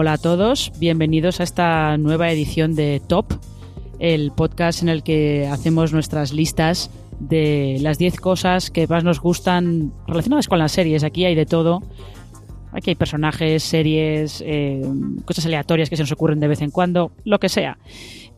[0.00, 3.26] Hola a todos, bienvenidos a esta nueva edición de Top,
[3.98, 6.88] el podcast en el que hacemos nuestras listas
[7.18, 11.02] de las 10 cosas que más nos gustan relacionadas con las series.
[11.02, 11.82] Aquí hay de todo.
[12.78, 14.80] Aquí hay personajes, series, eh,
[15.24, 17.76] cosas aleatorias que se nos ocurren de vez en cuando, lo que sea.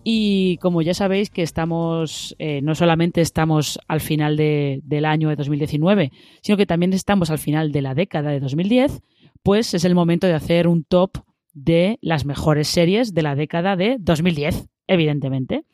[0.02, 5.28] Y como ya sabéis que estamos, eh, no solamente estamos al final de, del año
[5.28, 9.02] de 2019, sino que también estamos al final de la década de 2010,
[9.42, 11.18] pues es el momento de hacer un top
[11.52, 15.64] de las mejores series de la década de 2010, evidentemente.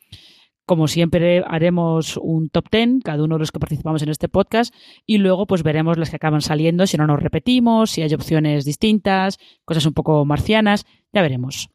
[0.67, 4.75] Como siempre haremos un top 10, cada uno de los que participamos en este podcast,
[5.05, 8.65] y luego pues veremos las que acaban saliendo, si no nos repetimos, si hay opciones
[8.65, 11.69] distintas, cosas un poco marcianas, ya veremos.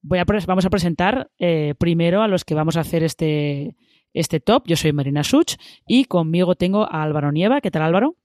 [0.00, 3.76] Voy a, vamos a presentar eh, primero a los que vamos a hacer este,
[4.14, 4.62] este top.
[4.66, 7.60] Yo soy Marina Such y conmigo tengo a Álvaro Nieva.
[7.60, 8.16] ¿Qué tal Álvaro?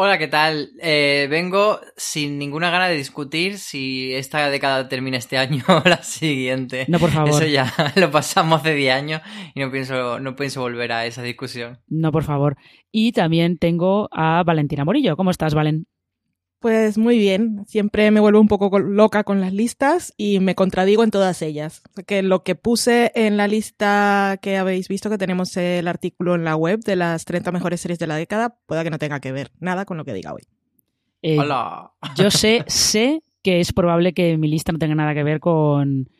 [0.00, 0.70] Hola, ¿qué tal?
[0.80, 6.04] Eh, vengo sin ninguna gana de discutir si esta década termina este año o la
[6.04, 6.84] siguiente.
[6.86, 7.30] No, por favor.
[7.42, 9.22] Eso ya lo pasamos hace 10 años
[9.56, 11.80] y no pienso, no pienso volver a esa discusión.
[11.88, 12.56] No, por favor.
[12.92, 15.16] Y también tengo a Valentina Morillo.
[15.16, 15.88] ¿Cómo estás, Valen?
[16.60, 21.04] Pues muy bien, siempre me vuelvo un poco loca con las listas y me contradigo
[21.04, 21.82] en todas ellas.
[22.04, 26.42] Que lo que puse en la lista que habéis visto, que tenemos el artículo en
[26.42, 29.30] la web de las 30 mejores series de la década, pueda que no tenga que
[29.30, 30.42] ver nada con lo que diga hoy.
[31.22, 31.92] Eh, Hola.
[32.16, 36.10] Yo sé, sé que es probable que mi lista no tenga nada que ver con,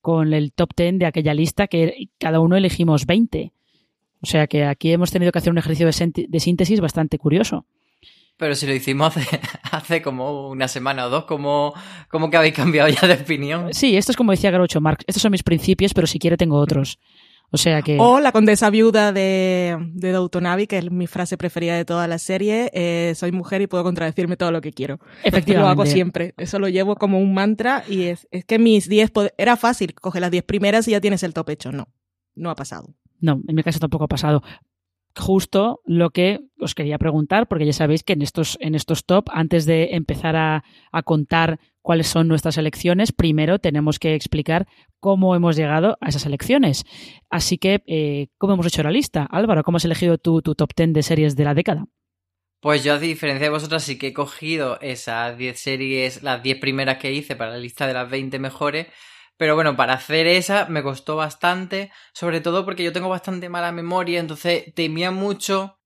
[0.00, 3.52] con el top 10 de aquella lista, que cada uno elegimos 20.
[4.22, 7.66] O sea que aquí hemos tenido que hacer un ejercicio de, de síntesis bastante curioso.
[8.44, 9.40] Pero si lo hicimos hace,
[9.72, 11.72] hace como una semana o dos, ¿cómo,
[12.10, 13.72] ¿cómo, que habéis cambiado ya de opinión?
[13.72, 15.02] Sí, esto es como decía Groucho Marx.
[15.06, 16.98] Estos son mis principios, pero si quiere tengo otros.
[17.50, 17.96] O sea que...
[17.98, 22.06] O la condesa viuda de, de Downton Abbey, que es mi frase preferida de toda
[22.06, 22.70] la serie.
[22.74, 24.98] Eh, soy mujer y puedo contradecirme todo lo que quiero.
[25.22, 25.54] Efectivamente.
[25.54, 26.34] Lo hago siempre.
[26.36, 29.10] Eso lo llevo como un mantra y es, es que mis 10...
[29.38, 31.72] Era fácil, coge las 10 primeras y ya tienes el top hecho.
[31.72, 31.88] No,
[32.34, 32.94] no ha pasado.
[33.20, 34.42] No, en mi caso tampoco ha pasado
[35.16, 39.28] justo lo que os quería preguntar, porque ya sabéis que en estos, en estos top,
[39.32, 44.66] antes de empezar a, a, contar cuáles son nuestras elecciones, primero tenemos que explicar
[45.00, 46.84] cómo hemos llegado a esas elecciones.
[47.30, 49.26] Así que, eh, ¿cómo hemos hecho la lista?
[49.30, 51.86] Álvaro, ¿cómo has elegido tu, tu top 10 de series de la década?
[52.64, 56.60] Pues yo, a diferencia de vosotras, sí que he cogido esas 10 series, las 10
[56.60, 58.86] primeras que hice para la lista de las 20 mejores,
[59.36, 63.72] pero bueno, para hacer esa me costó bastante, sobre todo porque yo tengo bastante mala
[63.72, 65.78] memoria, entonces temía mucho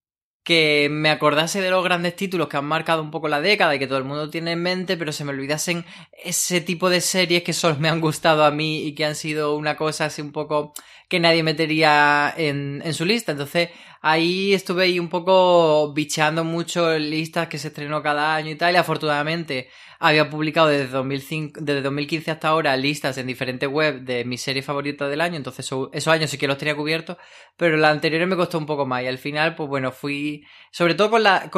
[0.48, 3.78] que me acordase de los grandes títulos que han marcado un poco la década y
[3.78, 5.84] que todo el mundo tiene en mente, pero se me olvidasen
[6.24, 9.56] ese tipo de series que solo me han gustado a mí y que han sido
[9.56, 10.72] una cosa así un poco
[11.10, 13.32] que nadie metería en, en su lista.
[13.32, 13.68] Entonces
[14.00, 18.72] ahí estuve ahí un poco bicheando mucho listas que se estrenó cada año y tal,
[18.72, 24.24] y afortunadamente había publicado desde, 2005, desde 2015 hasta ahora listas en diferentes webs de
[24.24, 27.16] mis series favoritas del año, entonces eso, esos años sí que los tenía cubiertos,
[27.56, 30.94] pero la anterior me costó un poco más y al final, pues bueno, fui, sobre
[30.94, 31.50] todo con la,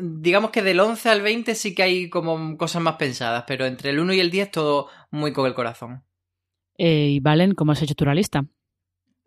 [0.00, 3.90] digamos que del 11 al 20 sí que hay como cosas más pensadas, pero entre
[3.90, 6.04] el 1 y el 10 todo muy con el corazón.
[6.78, 8.44] Eh, y Valen, ¿cómo has hecho tu lista?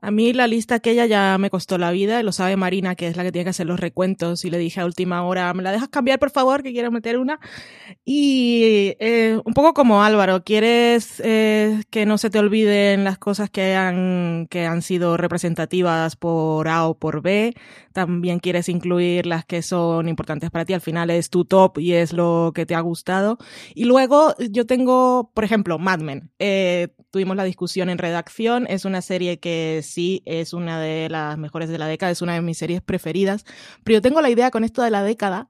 [0.03, 3.07] A mí la lista aquella ya me costó la vida, y lo sabe Marina, que
[3.07, 5.63] es la que tiene que hacer los recuentos, y le dije a última hora, ¿me
[5.63, 7.39] la dejas cambiar, por favor, que quiero meter una?
[8.03, 13.49] Y eh, un poco como Álvaro, ¿quieres eh, que no se te olviden las cosas
[13.49, 17.53] que han, que han sido representativas por A o por B?
[17.93, 21.93] También quieres incluir las que son importantes para ti, al final es tu top y
[21.93, 23.37] es lo que te ha gustado.
[23.73, 26.31] Y luego yo tengo, por ejemplo, Mad Men.
[26.39, 31.37] Eh, tuvimos la discusión en redacción, es una serie que sí es una de las
[31.37, 33.45] mejores de la década, es una de mis series preferidas,
[33.83, 35.49] pero yo tengo la idea con esto de la década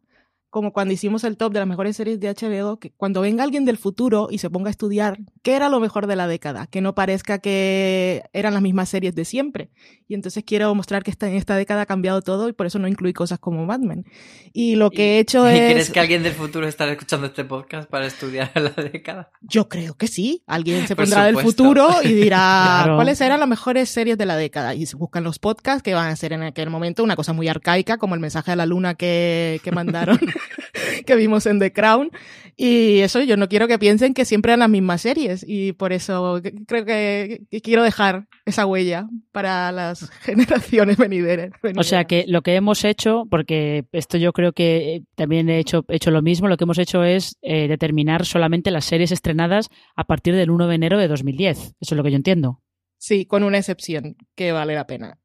[0.53, 3.65] como cuando hicimos el top de las mejores series de HBO, que cuando venga alguien
[3.65, 6.79] del futuro y se ponga a estudiar qué era lo mejor de la década, que
[6.79, 9.71] no parezca que eran las mismas series de siempre.
[10.07, 12.77] Y entonces quiero mostrar que esta, en esta década ha cambiado todo y por eso
[12.77, 14.05] no incluí cosas como Mad Men.
[14.53, 15.71] Y lo que he hecho ¿Y es...
[15.71, 19.31] crees que alguien del futuro estará escuchando este podcast para estudiar la década?
[19.41, 20.43] Yo creo que sí.
[20.45, 22.95] Alguien se pondrá del futuro y dirá Claro.
[22.97, 24.75] cuáles eran las mejores series de la década.
[24.75, 27.47] Y se buscan los podcasts que van a ser en aquel momento una cosa muy
[27.47, 30.19] arcaica, como el mensaje a la luna que, que mandaron
[31.05, 32.11] que vimos en The Crown.
[32.55, 35.43] Y eso yo no quiero que piensen que siempre eran las mismas series.
[35.47, 41.51] Y por eso creo que, quiero dejar esa huella para las generaciones venideras.
[41.75, 45.85] O sea que lo que hemos hecho, porque esto yo creo que también he hecho,
[45.87, 50.03] hecho lo mismo, lo que hemos hecho es eh, determinar solamente las series estrenadas a
[50.03, 51.57] partir del 1 de enero de 2010.
[51.57, 52.61] Eso es lo que yo entiendo.
[52.97, 55.19] Sí, con una excepción que vale la pena.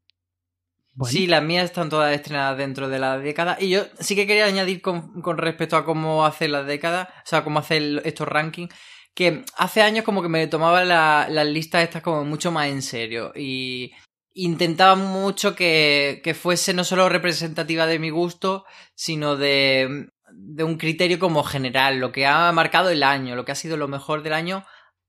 [1.04, 3.56] Sí, las mías están todas estrenadas dentro de la década.
[3.60, 7.44] Y yo sí que quería añadir con, respecto a cómo hacer las décadas, o sea,
[7.44, 8.74] cómo hacer estos rankings,
[9.14, 13.32] que hace años como que me tomaba las listas estas como mucho más en serio.
[13.34, 13.92] Y
[14.34, 18.64] intentaba mucho que, que fuese no solo representativa de mi gusto,
[18.94, 23.52] sino de, de un criterio como general, lo que ha marcado el año, lo que
[23.52, 24.64] ha sido lo mejor del año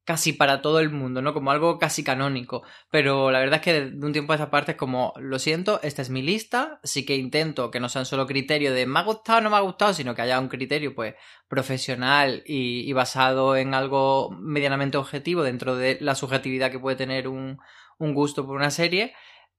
[0.09, 1.35] casi para todo el mundo, ¿no?
[1.35, 2.63] Como algo casi canónico.
[2.89, 5.79] Pero la verdad es que de un tiempo a esa parte es como, lo siento,
[5.83, 9.03] esta es mi lista, sí que intento que no sean solo criterio de me ha
[9.03, 11.13] gustado o no me ha gustado, sino que haya un criterio, pues,
[11.47, 17.59] profesional y, basado en algo medianamente objetivo dentro de la subjetividad que puede tener un,
[17.99, 19.13] gusto por una serie.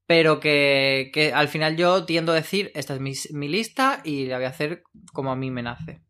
[0.05, 4.47] Pero que, al final yo tiendo a decir, esta es mi lista y la voy
[4.47, 4.83] a hacer
[5.13, 6.01] como a mí me nace.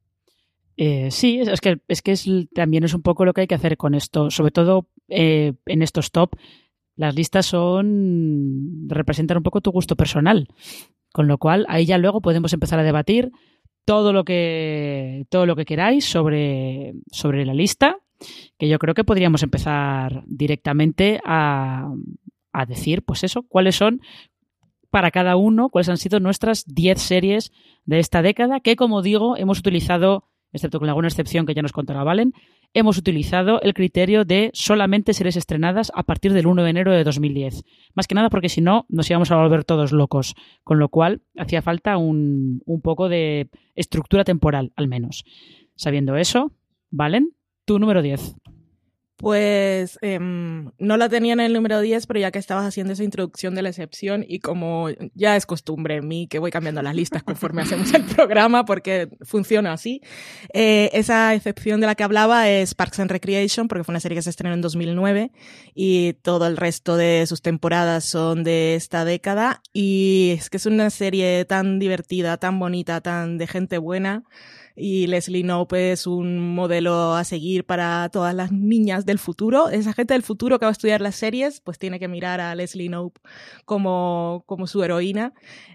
[0.83, 2.15] Eh, sí, es que, es que
[2.55, 5.83] también es un poco lo que hay que hacer con esto, sobre todo eh, en
[5.83, 6.37] estos top.
[6.97, 10.49] Las listas son representan un poco tu gusto personal,
[11.13, 13.31] con lo cual ahí ya luego podemos empezar a debatir
[13.85, 17.99] todo lo que todo lo que queráis sobre, sobre la lista,
[18.57, 21.93] que yo creo que podríamos empezar directamente a,
[22.55, 24.01] a decir, pues eso, cuáles son
[24.89, 27.53] para cada uno, cuáles han sido nuestras 10 series
[27.85, 31.73] de esta década, que como digo, hemos utilizado excepto con alguna excepción que ya nos
[31.73, 32.33] contará Valen,
[32.75, 37.05] hemos utilizado el criterio de solamente series estrenadas a partir del 1 de enero de
[37.05, 37.63] 2010.
[37.95, 41.23] Más que nada porque si no nos íbamos a volver todos locos, con lo cual
[41.37, 45.25] hacía falta un, un poco de estructura temporal, al menos.
[45.75, 46.53] Sabiendo eso,
[46.91, 48.37] Valen, tu número 10.
[49.21, 53.05] Pues em, no la tenía en el número 10, pero ya que estabas haciendo esa
[53.05, 56.95] introducción de la excepción y como ya es costumbre en mí que voy cambiando las
[56.95, 60.01] listas conforme hacemos el programa porque funciona así,
[60.55, 64.17] eh, esa excepción de la que hablaba es Parks and Recreation porque fue una serie
[64.17, 65.33] que se estrenó en 2009
[65.75, 69.61] y todo el resto de sus temporadas son de esta década.
[69.75, 74.25] Y es que es una serie tan divertida, tan bonita, tan de gente buena
[74.81, 79.69] y Leslie Knope es un modelo a seguir para todas las niñas del futuro.
[79.69, 82.55] Esa gente del futuro que va a estudiar las series, pues tiene que mirar a
[82.55, 83.21] Leslie Knope
[83.65, 85.35] como, como su heroína.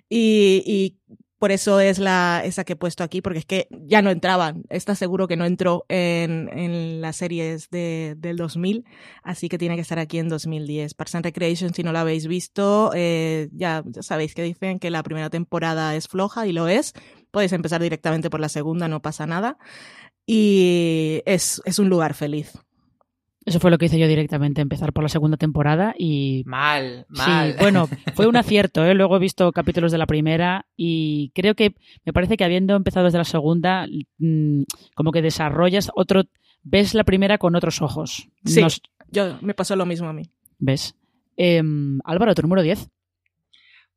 [0.10, 0.98] Y, y
[1.38, 4.64] por eso es la, esa que he puesto aquí, porque es que ya no entraban.
[4.70, 8.86] Está seguro que no entró en, en las series de, del 2000,
[9.22, 10.96] así que tiene que estar aquí en 2010.
[10.96, 14.90] Parks and Recreation, si no la habéis visto, eh, ya, ya sabéis que dicen que
[14.90, 16.94] la primera temporada es floja y lo es.
[17.36, 19.58] Podéis empezar directamente por la segunda, no pasa nada.
[20.26, 22.54] Y es, es un lugar feliz.
[23.44, 26.44] Eso fue lo que hice yo directamente, empezar por la segunda temporada y...
[26.46, 27.52] Mal, mal.
[27.52, 28.94] Sí, bueno, fue un acierto, ¿eh?
[28.94, 33.04] Luego he visto capítulos de la primera y creo que me parece que habiendo empezado
[33.04, 33.86] desde la segunda,
[34.18, 34.62] mm,
[34.96, 36.24] como que desarrollas otro...
[36.64, 38.30] Ves la primera con otros ojos.
[38.46, 38.64] Sí,
[39.12, 40.32] yo me pasó lo mismo a mí.
[40.58, 40.96] ¿Ves?
[41.36, 42.90] Em, Álvaro, tu número 10.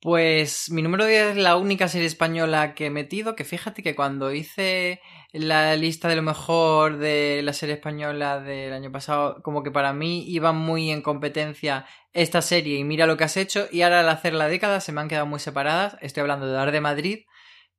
[0.01, 3.97] Pues mi número 10 es la única serie española que he metido, que fíjate que
[3.97, 5.01] cuando hice
[5.33, 9.93] la lista de lo mejor de la serie española del año pasado, como que para
[9.93, 13.99] mí iba muy en competencia esta serie y mira lo que has hecho y ahora
[14.01, 15.97] al hacer la década se me han quedado muy separadas.
[16.01, 17.19] Estoy hablando de Dar de Madrid,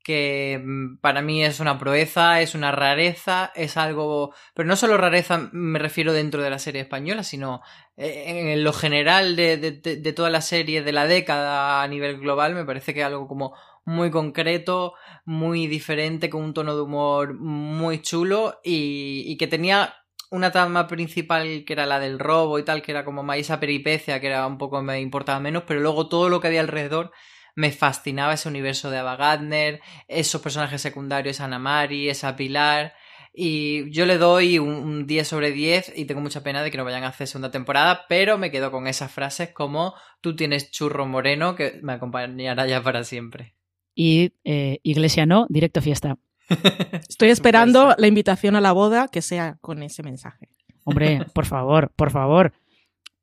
[0.09, 4.33] que mm, para mí es una proeza, es una rareza, es algo...
[4.55, 7.61] Pero no solo rareza me refiero dentro de la serie española, sino
[7.95, 12.55] eh, en lo general de, de, toda la serie de la década a nivel global,
[12.55, 13.53] me parece que es algo como
[13.85, 19.93] muy concreto, muy diferente, con un tono de humor muy chulo y, y que tenía
[20.31, 23.59] una trama principal que era la del robo y tal, que era como más esa
[23.59, 27.11] peripecia, que era un poco me importaba menos, pero luego todo lo que había alrededor
[27.55, 32.93] me fascinaba ese universo de Ava Gardner, esos personajes secundarios, Ana Mari, esa Pilar.
[33.33, 36.83] Y yo le doy un, 10 sobre 10 y tengo mucha pena de que no
[36.83, 41.05] vayan a hacer segunda temporada, pero me quedo con esas frases como tú tienes churro
[41.05, 43.55] moreno que me acompañará ya para siempre.
[43.95, 46.17] Y eh, Iglesia no, directo fiesta.
[47.09, 50.49] Estoy esperando la invitación a la boda que sea con ese mensaje.
[50.83, 52.53] Hombre, por favor, por favor.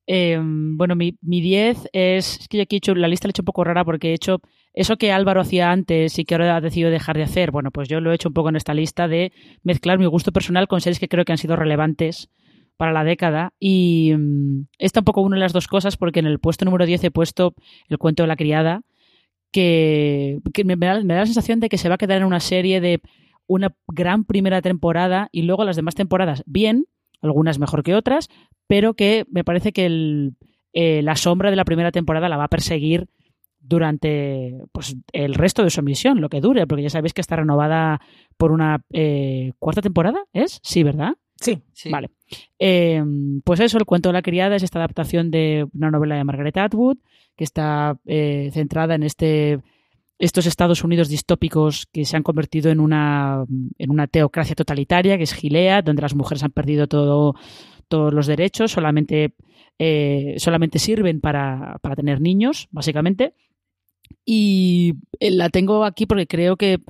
[0.07, 3.33] Em, bueno, mi, 10 es, es que yo aquí he hecho, la lista la he
[3.33, 4.41] hecho un poco rara porque he hecho
[4.73, 7.51] eso que Álvaro hacía antes y que ahora ha decidido dejar de hacer.
[7.51, 9.33] Bueno, pues yo lo he hecho un poco en esta lista de
[9.63, 12.31] mezclar mi gusto personal con series que creo que han sido relevantes
[12.77, 13.53] para la década.
[13.59, 16.87] Y um, esta un poco una de las dos cosas porque en el puesto número
[16.87, 17.55] 10 he puesto
[17.89, 18.83] el cuento de la criada,
[19.51, 22.41] que, me, da, me da la sensación de que se va a quedar en una
[22.41, 23.01] serie de
[23.47, 26.87] una gran primera temporada y luego las demás temporadas bien,
[27.23, 28.28] algunas mejor que otras,
[28.66, 30.32] pero que me parece que
[30.73, 33.06] eh, la sombra de la primera temporada la va a perseguir
[33.58, 37.37] durante pues, el resto de su emisión, lo que dure, porque ya sabéis que está
[37.37, 38.00] renovada
[38.37, 40.61] por una eh, cuarta temporada, ¿es?
[40.62, 41.14] Sí, ¿verdad?
[41.38, 41.62] Sí.
[41.90, 42.11] Vale.
[42.58, 43.02] Eh,
[43.44, 46.56] pues eso, el cuento de la criada es esta adaptación de una novela de Margaret
[46.56, 46.96] Atwood,
[47.37, 49.61] que está centrada en este
[50.18, 53.44] estos Estados Unidos distópicos que se han convertido en una,
[53.78, 57.35] en una teocracia totalitaria, que es Gilea, donde las mujeres han perdido todo,
[57.88, 59.35] todos los derechos, solamente,
[59.78, 63.35] eh, solamente sirven para, para tener niños, básicamente.
[64.25, 66.80] Y eh, la tengo aquí porque creo que,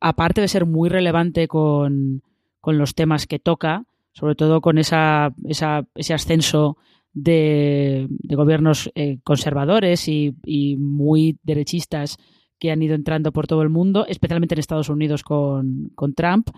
[0.00, 2.22] aparte de ser muy relevante con,
[2.60, 6.78] con los temas que toca, sobre todo con esa, esa, ese ascenso
[7.12, 12.18] de, de gobiernos eh, conservadores y, y, muy derechistas
[12.58, 16.50] que han ido entrando por todo el mundo, especialmente en Estados Unidos con, Trump.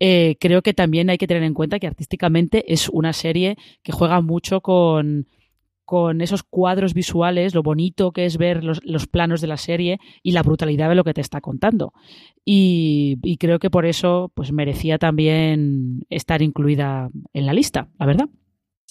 [0.00, 3.92] Eh, creo que también hay que tener en cuenta que artísticamente es una serie que
[3.92, 5.26] juega mucho con,
[5.84, 9.98] con esos cuadros visuales, lo bonito que es ver los, los, planos de la serie
[10.22, 11.92] y la brutalidad de lo que te está contando.
[12.44, 18.06] Y, y, creo que por eso pues merecía también estar incluida en la lista, la
[18.06, 18.28] verdad.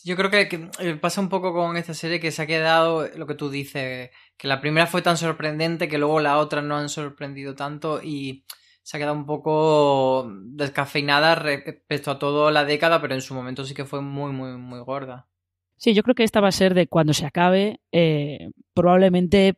[0.03, 3.27] Yo creo que, eh, pasa un poco con esta serie que se ha quedado lo
[3.27, 6.89] que tú dices, que la primera fue tan sorprendente que luego la otra no han
[6.89, 8.45] sorprendido tanto y
[8.83, 13.65] se ha quedado un poco descafeinada respecto a toda la década, pero en su momento
[13.65, 15.27] sí que fue muy, muy, muy gorda.
[15.75, 19.57] Sí, yo creo que esta va a ser de cuando se acabe, eh, probablemente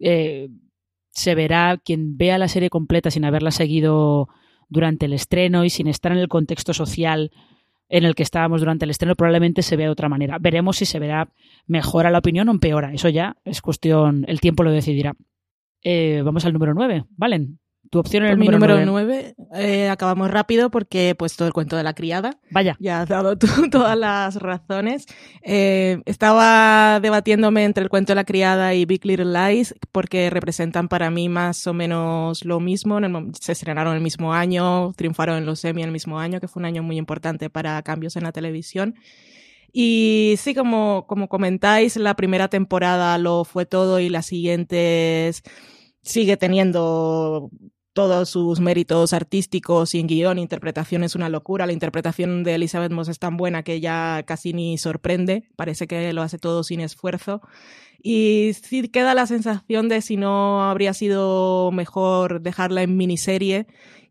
[0.00, 0.48] eh,
[1.10, 4.28] se verá quien vea la serie completa sin haberla seguido
[4.68, 7.30] durante el estreno y sin estar en el contexto social
[7.90, 10.38] en el que estábamos durante el estreno probablemente se vea de otra manera.
[10.38, 11.28] Veremos si se verá
[11.66, 12.94] mejora la opinión o empeora.
[12.94, 15.14] Eso ya es cuestión, el tiempo lo decidirá.
[15.82, 17.59] Eh, vamos al número 9, Valen.
[17.90, 19.34] Tu opción en el mi número, 9.
[19.56, 22.38] Eh, acabamos rápido porque pues todo el cuento de la criada.
[22.52, 22.76] Vaya.
[22.78, 25.06] Ya has dado tú todas las razones.
[25.42, 30.86] Eh, estaba debatiéndome entre el cuento de la criada y Big Little Lies porque representan
[30.86, 33.00] para mí más o menos lo mismo.
[33.40, 36.66] se estrenaron el mismo año, triunfaron en los Emmy el mismo año, que fue un
[36.66, 38.94] año muy importante para cambios en la televisión.
[39.72, 45.42] Y sí, como, como comentáis, la primera temporada lo fue todo y las siguientes
[46.02, 47.50] sigue teniendo
[48.00, 51.66] todos sus méritos artísticos y en guion, interpretación es una locura.
[51.66, 56.10] La interpretación de Elizabeth Moss es tan buena que ya casi ni sorprende, parece que
[56.14, 57.42] lo hace todo sin esfuerzo.
[58.02, 63.66] Y sí queda la sensación de si no habría sido mejor dejarla en miniserie,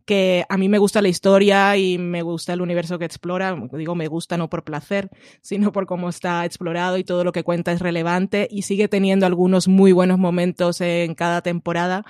[0.06, 3.58] que a mí me gusta la historia y me gusta el universo que explora.
[3.74, 5.10] Digo, me gusta no por placer,
[5.42, 9.26] sino por cómo está explorado y todo lo que cuenta es relevante y sigue teniendo
[9.26, 12.06] algunos muy buenos momentos en cada temporada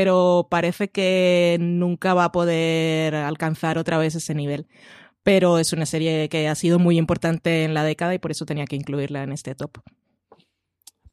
[0.00, 4.68] pero parece que nunca va a poder alcanzar otra vez ese nivel.
[5.24, 8.46] Pero es una serie que ha sido muy importante en la década y por eso
[8.46, 9.78] tenía que incluirla en este top.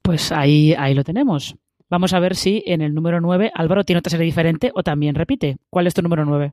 [0.03, 1.55] Pues ahí, ahí lo tenemos.
[1.89, 5.15] Vamos a ver si en el número 9 Álvaro tiene otra serie diferente o también
[5.15, 5.57] repite.
[5.71, 6.51] ¿Cuál es tu número 9?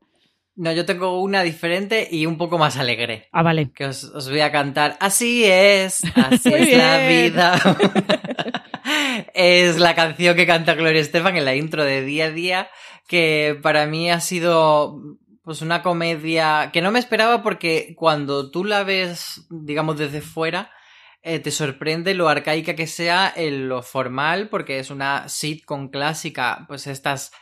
[0.56, 3.28] No, yo tengo una diferente y un poco más alegre.
[3.30, 3.72] Ah, vale.
[3.74, 4.96] Que os, os voy a cantar.
[5.00, 8.61] Así es, así es la vida.
[9.34, 12.70] es la canción que canta Gloria Estefan en la intro de Día a Día,
[13.08, 14.98] que para mí ha sido
[15.44, 20.70] pues una comedia que no me esperaba porque cuando tú la ves, digamos, desde fuera,
[21.22, 26.64] eh, te sorprende lo arcaica que sea en lo formal, porque es una sitcom clásica,
[26.68, 27.32] pues estas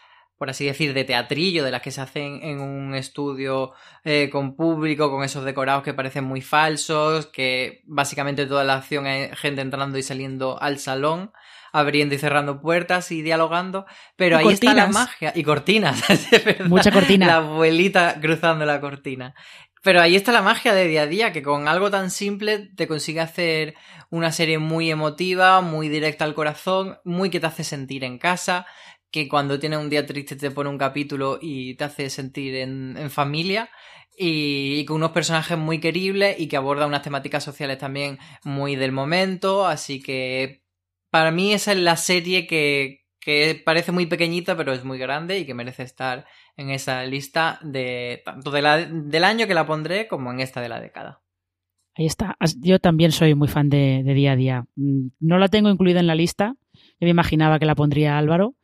[0.40, 3.72] por así decir, de teatrillo, de las que se hacen en un estudio
[4.04, 9.06] eh, con público, con esos decorados que parecen muy falsos, que básicamente toda la acción
[9.06, 11.30] es gente entrando y saliendo al salón,
[11.72, 13.84] abriendo y cerrando puertas y dialogando,
[14.16, 15.30] pero ahí está la magia.
[15.34, 16.02] Y cortinas,
[16.64, 17.26] Mucha cortina.
[17.26, 19.34] La abuelita cruzando la cortina.
[19.82, 22.88] Pero ahí está la magia de día a día, que con algo tan simple te
[22.88, 23.74] consigue hacer
[24.08, 28.66] una serie muy emotiva, muy directa al corazón, muy que te hace sentir en casa,
[29.10, 33.10] que cuando tienes un día triste te pone un capítulo y te hace sentir en,
[33.10, 33.70] familia.
[34.16, 38.92] Y, con unos personajes muy queribles y que aborda unas temáticas sociales también muy del
[38.92, 39.66] momento.
[39.66, 40.62] Así que
[41.10, 45.38] para mí esa es la serie que, que parece muy pequeñita pero es muy grande
[45.38, 46.26] y que merece estar
[46.56, 50.80] en esa lista de tanto del año que la pondré como en esta de la
[50.80, 51.22] década.
[51.96, 52.36] Ahí está.
[52.58, 54.64] Yo también soy muy fan de, de día a día.
[54.76, 56.54] Mm, no la tengo incluida en la lista.
[56.72, 58.54] Yo me imaginaba que la pondría Álvaro,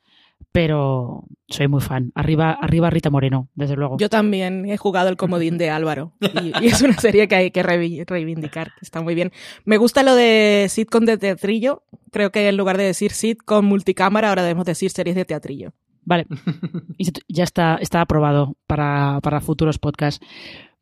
[0.52, 2.12] pero soy muy fan.
[2.14, 3.98] Arriba, arriba Rita Moreno, desde luego.
[3.98, 7.62] Yo también he jugado el comodín de Álvaro y, es una serie que hay que
[7.62, 9.32] reivindicar, está muy bien.
[9.64, 11.84] Me gusta lo de sitcom de teatrillo.
[12.10, 15.72] Creo que en lugar de decir sitcom multicámara, ahora debemos decir series de teatrillo.
[16.06, 16.26] Vale.
[17.28, 20.24] ya está, está aprobado para, para futuros podcasts.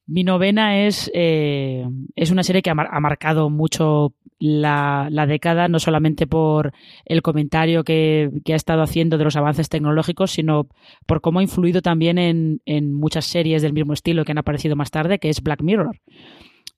[0.06, 6.26] Mi novena es, eh, es una serie que ha, marcado mucho la, década, no solamente
[6.26, 6.72] por
[7.06, 10.68] el comentario que, ha estado haciendo de los avances tecnológicos, sino
[11.06, 14.90] por cómo ha influido también en, muchas series del mismo estilo que han aparecido más
[14.90, 15.98] tarde, que es Black Mirror,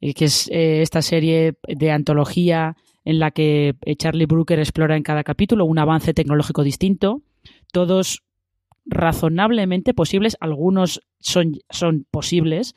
[0.00, 5.02] y que es eh, esta serie de antología en la que Charlie Brooker explora en
[5.02, 7.22] cada capítulo un avance tecnológico distinto,
[7.72, 8.22] todos
[8.84, 12.74] razonablemente posibles, algunos son, son posibles,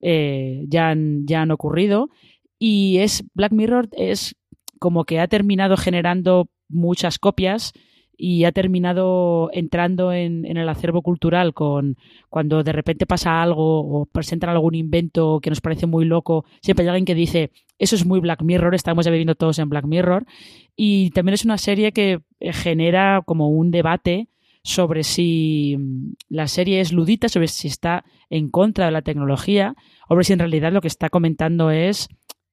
[0.00, 2.10] eh, ya, han, ya han ocurrido.
[2.58, 4.36] Y es Black Mirror es
[4.78, 7.72] como que ha terminado generando muchas copias
[8.20, 11.96] y ha terminado entrando en, el acervo cultural con
[12.28, 16.82] cuando de repente pasa algo o presentan algún invento que nos parece muy loco, siempre
[16.82, 19.84] hay alguien que dice eso es muy Black Mirror, estamos ya viviendo todos en Black
[19.84, 20.26] Mirror
[20.74, 24.28] y también es una serie que genera como un debate
[24.68, 29.74] sobre si mm, la serie es ludita, sobre si está en contra de la tecnología,
[30.10, 32.08] o si en realidad lo que está comentando es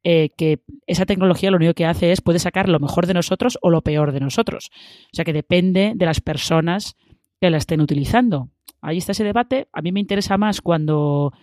[0.05, 3.59] eh, que esa tecnología lo único que hace es puede sacar lo mejor de nosotros
[3.61, 4.71] o lo peor de nosotros.
[5.11, 6.95] O sea que depende de las personas
[7.41, 8.49] que la estén utilizando.
[8.81, 9.67] Ahí está ese debate.
[9.73, 11.33] A mí me interesa más cuando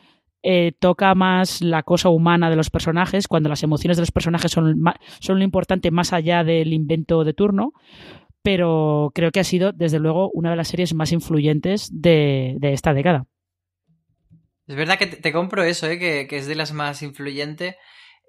[0.43, 4.50] eh, toca más la cosa humana de los personajes, cuando las emociones de los personajes
[4.50, 4.83] son,
[5.21, 7.75] son lo importante más allá del invento de turno
[8.43, 12.93] pero creo que ha sido, desde luego, una de las series más influyentes de, esta
[12.93, 13.27] década.
[14.67, 15.99] Es verdad que te, compro eso, ¿eh?
[15.99, 17.77] que, es de las más influyentes.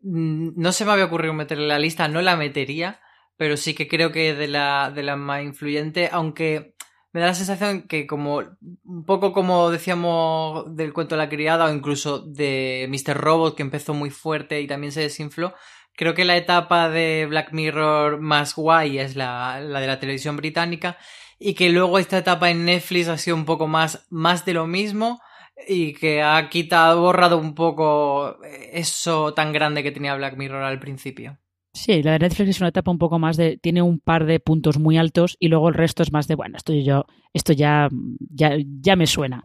[0.02, 3.00] Mm, no se me había ocurrido meterle la lista, no la metería,
[3.38, 6.76] pero sí que creo que de la, de la más influyente, aunque
[7.14, 8.42] me da la sensación que como
[8.84, 13.16] un poco como decíamos del cuento de la criada o incluso de Mr.
[13.16, 15.54] Robot que empezó muy fuerte y también se desinfló,
[15.96, 20.38] Creo que la etapa de Black Mirror más guay es la, la de la televisión
[20.38, 20.98] británica
[21.40, 24.66] y que luego esta etapa en Netflix ha sido un poco más, más de lo
[24.66, 25.20] mismo
[25.68, 28.38] y que ha quitado, borrado un poco
[28.72, 31.38] eso tan grande que tenía Black Mirror al principio.
[31.74, 33.58] Sí, la de Netflix es una etapa un poco más de.
[33.58, 36.56] tiene un par de puntos muy altos y luego el resto es más de bueno,
[36.58, 37.90] esto yo, esto ya,
[38.30, 39.44] ya, ya me suena.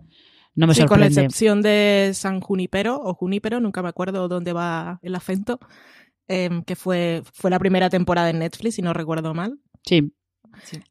[0.54, 4.52] No me sí, con la excepción de San Junipero o Junipero, nunca me acuerdo dónde
[4.52, 5.60] va el acento.
[6.28, 9.58] Em, que fue, fue la primera temporada en Netflix, si no recuerdo mal.
[9.84, 10.12] Sí.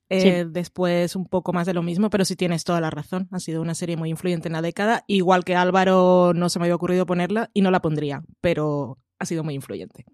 [0.09, 3.27] Eh, después un poco más de lo mismo, pero sí tienes toda la razón.
[3.31, 5.03] Ha sido una serie muy influyente en la década.
[5.07, 9.25] Igual que Álvaro no se me había ocurrido ponerla y no la pondría, pero ha
[9.25, 10.05] sido muy influyente.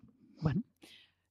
[0.42, 0.64] Bueno.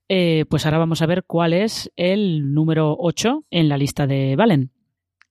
[0.09, 4.37] Eh, pues ahora vamos a ver cuál es el número 8 en la lista de
[4.37, 4.71] Valen.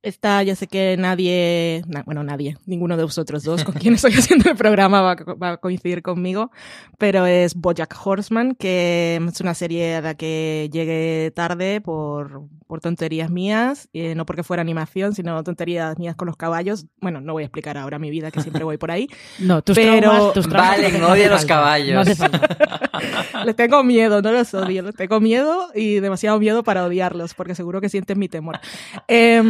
[0.03, 4.49] Esta, ya sé que nadie, bueno, nadie, ninguno de vosotros dos con quien estoy haciendo
[4.49, 6.49] el programa va, a coincidir conmigo,
[6.97, 12.81] pero es Bojack Horseman, que es una serie a la que llegué tarde por, por
[12.81, 16.87] tonterías mías, eh, no porque fuera animación, sino tonterías mías con los caballos.
[16.99, 19.07] Bueno, no voy a explicar ahora mi vida, que siempre voy por ahí.
[19.39, 20.31] no, tus pero...
[20.31, 22.07] tus Valen, odia los caballos.
[23.45, 27.53] les tengo miedo, no los odio, les tengo miedo y demasiado miedo para odiarlos, porque
[27.53, 28.59] seguro que sienten mi temor.
[29.07, 29.43] Eh,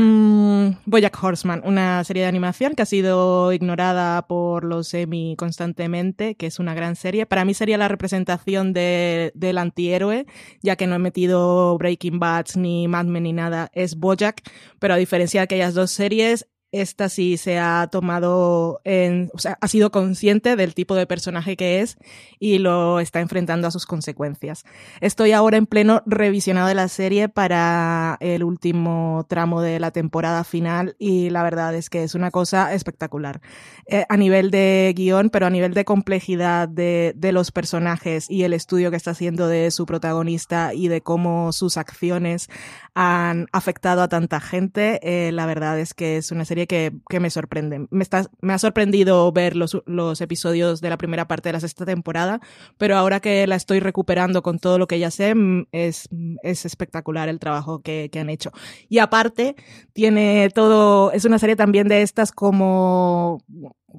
[0.85, 6.47] Bojack Horseman, una serie de animación que ha sido ignorada por los Emmy constantemente, que
[6.47, 7.25] es una gran serie.
[7.25, 10.25] Para mí sería la representación de, del antihéroe,
[10.61, 14.41] ya que no he metido Breaking Bad ni Mad Men ni nada, es Bojack,
[14.79, 19.57] pero a diferencia de aquellas dos series, esta sí se ha tomado en, o sea,
[19.59, 21.97] ha sido consciente del tipo de personaje que es
[22.39, 24.63] y lo está enfrentando a sus consecuencias.
[25.01, 30.43] Estoy ahora en pleno revisionado de la serie para el último tramo de la temporada
[30.43, 33.41] final y la verdad es que es una cosa espectacular.
[33.87, 38.53] Eh, a nivel de guion, pero a nivel de complejidad de, los personajes y el
[38.53, 42.49] estudio que está haciendo de su protagonista y de cómo sus acciones
[42.93, 47.29] han afectado a tanta gente, eh, la verdad es que es una serie que, me
[47.29, 47.87] sorprende.
[47.89, 51.59] Me, está, me ha sorprendido ver los, los episodios de la primera parte de la
[51.59, 52.39] sexta temporada,
[52.77, 56.09] pero ahora que la estoy recuperando con todo lo que ya sé, mm, es,
[56.43, 58.51] es espectacular el trabajo que, que han hecho.
[58.89, 59.55] Y aparte,
[59.93, 63.43] tiene todo, es una serie también de estas como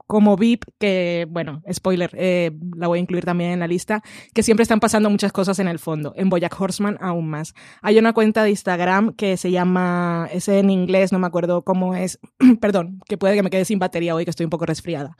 [0.06, 4.02] como VIP, que, bueno, spoiler, eh, la voy a incluir también en la lista,
[4.34, 6.12] que siempre están pasando muchas cosas en el fondo.
[6.16, 7.54] En Boyack Horseman aún más.
[7.80, 11.94] Hay una cuenta de Instagram que se llama, es en inglés, no me acuerdo cómo
[11.94, 12.18] es,
[12.60, 15.16] perdón, que puede que me quede sin batería hoy, que estoy un poco resfriada.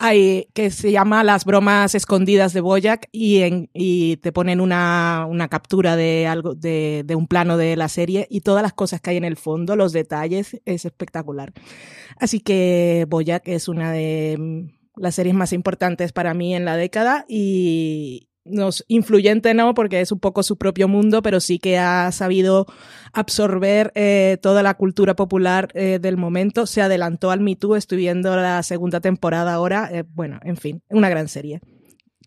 [0.00, 5.26] Hay, que se llama Las bromas escondidas de Boyack y, en, y te ponen una,
[5.28, 9.00] una captura de algo, de, de un plano de la serie y todas las cosas
[9.00, 11.52] que hay en el fondo, los detalles, es espectacular.
[12.20, 14.07] Así que Boyack es una de
[14.38, 20.00] mm, las series más importantes para mí en la década y, nos influyente no, porque
[20.00, 22.66] es un poco su propio mundo, pero sí que ha sabido
[23.12, 26.66] absorber eh, toda la cultura popular eh, del momento.
[26.66, 29.88] Se adelantó al Me Too, estoy viendo la segunda temporada ahora.
[29.92, 31.60] Eh, bueno, en fin, una gran serie.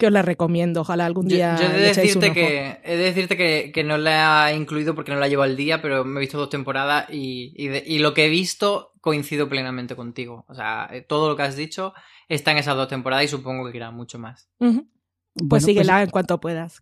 [0.01, 1.55] Que os la recomiendo, ojalá algún día.
[1.57, 4.95] Yo, yo he, de decirte que, he de decirte que, que, no la he incluido
[4.95, 7.99] porque no la llevo al día, pero me he visto dos temporadas y, y, y
[7.99, 10.43] lo que he visto coincido plenamente contigo.
[10.47, 11.93] O sea, todo lo que has dicho
[12.27, 14.49] está en esas dos temporadas y supongo que irá mucho más.
[14.57, 14.87] Uh -huh.
[15.35, 16.81] Pues bueno, síguela pues, en cuanto puedas.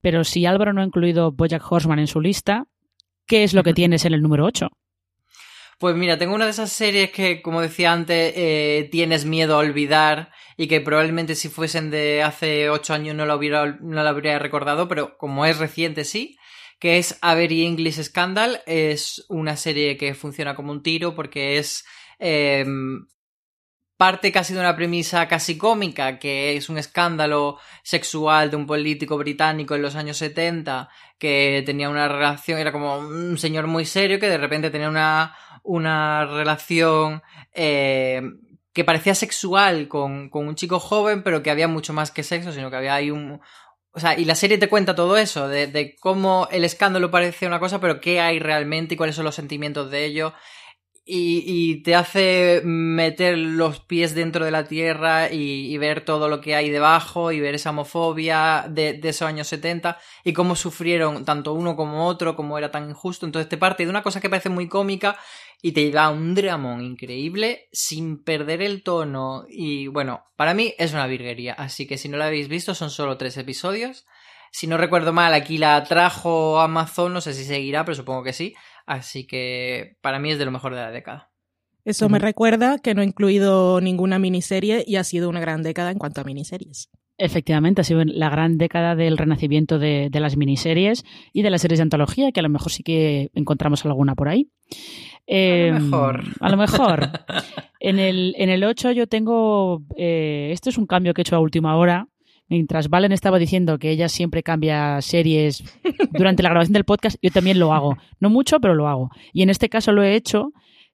[0.00, 2.68] Pero si Álvaro no ha incluido Bojack Horseman en su lista,
[3.26, 4.68] ¿qué es lo que tienes en el número 8?
[5.80, 9.60] Pues mira, tengo una de esas series que, como decía antes, eh, tienes miedo a
[9.60, 14.10] olvidar y que probablemente si fuesen de hace ocho años no la, hubiera, no la
[14.10, 16.36] habría recordado, pero como es reciente sí,
[16.78, 18.60] que es A Very English Scandal.
[18.66, 21.86] Es una serie que funciona como un tiro porque es
[22.18, 22.66] eh,
[24.00, 29.18] parte casi de una premisa casi cómica, que es un escándalo sexual de un político
[29.18, 30.88] británico en los años 70
[31.18, 35.36] que tenía una relación, era como un señor muy serio que de repente tenía una,
[35.62, 38.22] una relación eh,
[38.72, 42.52] que parecía sexual con, con un chico joven, pero que había mucho más que sexo,
[42.52, 43.40] sino que había ahí un,
[43.92, 47.46] o sea, y la serie te cuenta todo eso, de, de, cómo el escándalo parece
[47.46, 50.32] una cosa, pero qué hay realmente y cuáles son los sentimientos de ello.
[51.12, 56.54] Y, te hace meter los pies dentro de la tierra y, ver todo lo que
[56.54, 61.52] hay debajo y ver esa homofobia de, de, esos años 70 y cómo sufrieron tanto
[61.52, 63.26] uno como otro, cómo era tan injusto.
[63.26, 65.18] Entonces te parte de una cosa que parece muy cómica
[65.62, 69.44] y te da un dramón increíble sin perder el tono.
[69.48, 71.54] Y bueno, para mí es una virguería.
[71.54, 74.06] Así que si no la habéis visto, son solo tres episodios.
[74.50, 78.32] Si no recuerdo mal, aquí la trajo Amazon, no sé si seguirá, pero supongo que
[78.32, 78.54] sí.
[78.86, 81.30] Así que para mí es de lo mejor de la década.
[81.84, 85.90] Eso me recuerda que no he incluido ninguna miniserie y ha sido una gran década
[85.90, 86.90] en cuanto a miniseries.
[87.16, 91.60] Efectivamente, ha sido la gran década del renacimiento de, de, las miniseries y de las
[91.60, 94.48] series de antología, que a lo mejor sí que encontramos alguna por ahí.
[95.26, 96.24] Eh, a lo mejor.
[96.40, 97.10] A lo mejor.
[97.80, 99.82] en, el, en el 8 yo tengo...
[99.96, 102.08] Eh, esto es un cambio que he hecho a última hora.
[102.50, 105.64] Mientras Valen estaba diciendo que ella siempre cambia series
[106.12, 107.96] durante la grabación del podcast, yo también lo hago.
[108.18, 109.10] No mucho, pero lo hago.
[109.32, 110.52] Y en este caso lo he hecho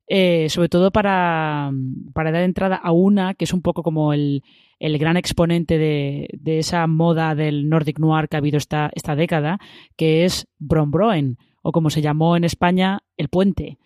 [0.08, 1.72] eh, sobre todo para,
[2.12, 4.44] para, dar entrada a una que es un poco como el,
[4.78, 9.16] el gran exponente de, de, esa moda del Nordic Noir que ha habido esta, esta
[9.16, 9.58] década,
[9.96, 13.78] que es Brombroen, o como se llamó en España, El Puente,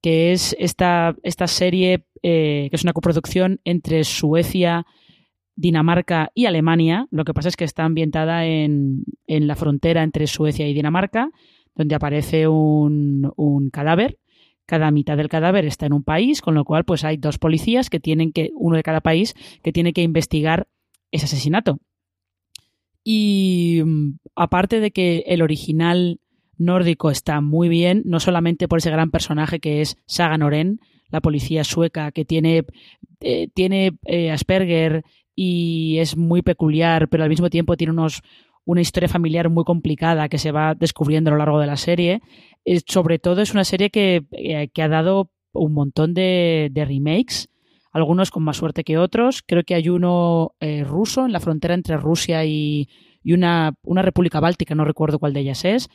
[0.00, 4.86] que es esta, esta serie eh, que es una coproducción entre Suecia,
[5.56, 7.06] Dinamarca y Alemania.
[7.10, 11.30] Lo que pasa es que está ambientada en, en la frontera entre Suecia y Dinamarca,
[11.74, 14.18] donde aparece un, un cadáver
[14.66, 17.90] cada mitad del cadáver está en un país, con lo cual pues hay dos policías
[17.90, 20.68] que tienen que, uno de cada país, que tiene que investigar
[21.10, 21.78] ese asesinato.
[23.02, 23.82] Y
[24.34, 26.20] aparte de que el original
[26.56, 31.20] nórdico está muy bien, no solamente por ese gran personaje que es Saga Noren, la
[31.20, 32.64] policía sueca que tiene,
[33.20, 35.04] eh, tiene eh, Asperger
[35.34, 38.22] y es muy peculiar, pero al mismo tiempo tiene unos,
[38.64, 42.20] una historia familiar muy complicada que se va descubriendo a lo largo de la serie.
[42.64, 47.48] Eh, sobre todo es una serie que, eh, que ha dado un montón de, remakes,
[47.92, 49.42] algunos con más suerte que otros.
[49.46, 52.88] Creo que hay uno eh, ruso en la frontera entre Rusia y,
[53.22, 55.88] y una, una, república báltica, no recuerdo cuál de ellas es.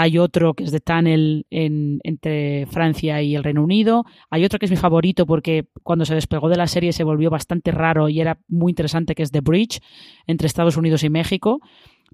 [0.00, 4.04] Hay otro que es de Tunnel en, entre Francia y el Reino Unido.
[4.30, 7.30] Hay otro que es mi favorito porque cuando se despegó de la serie se volvió
[7.30, 9.80] bastante raro y era muy interesante, que es The Bridge,
[10.28, 11.58] entre Estados Unidos y México.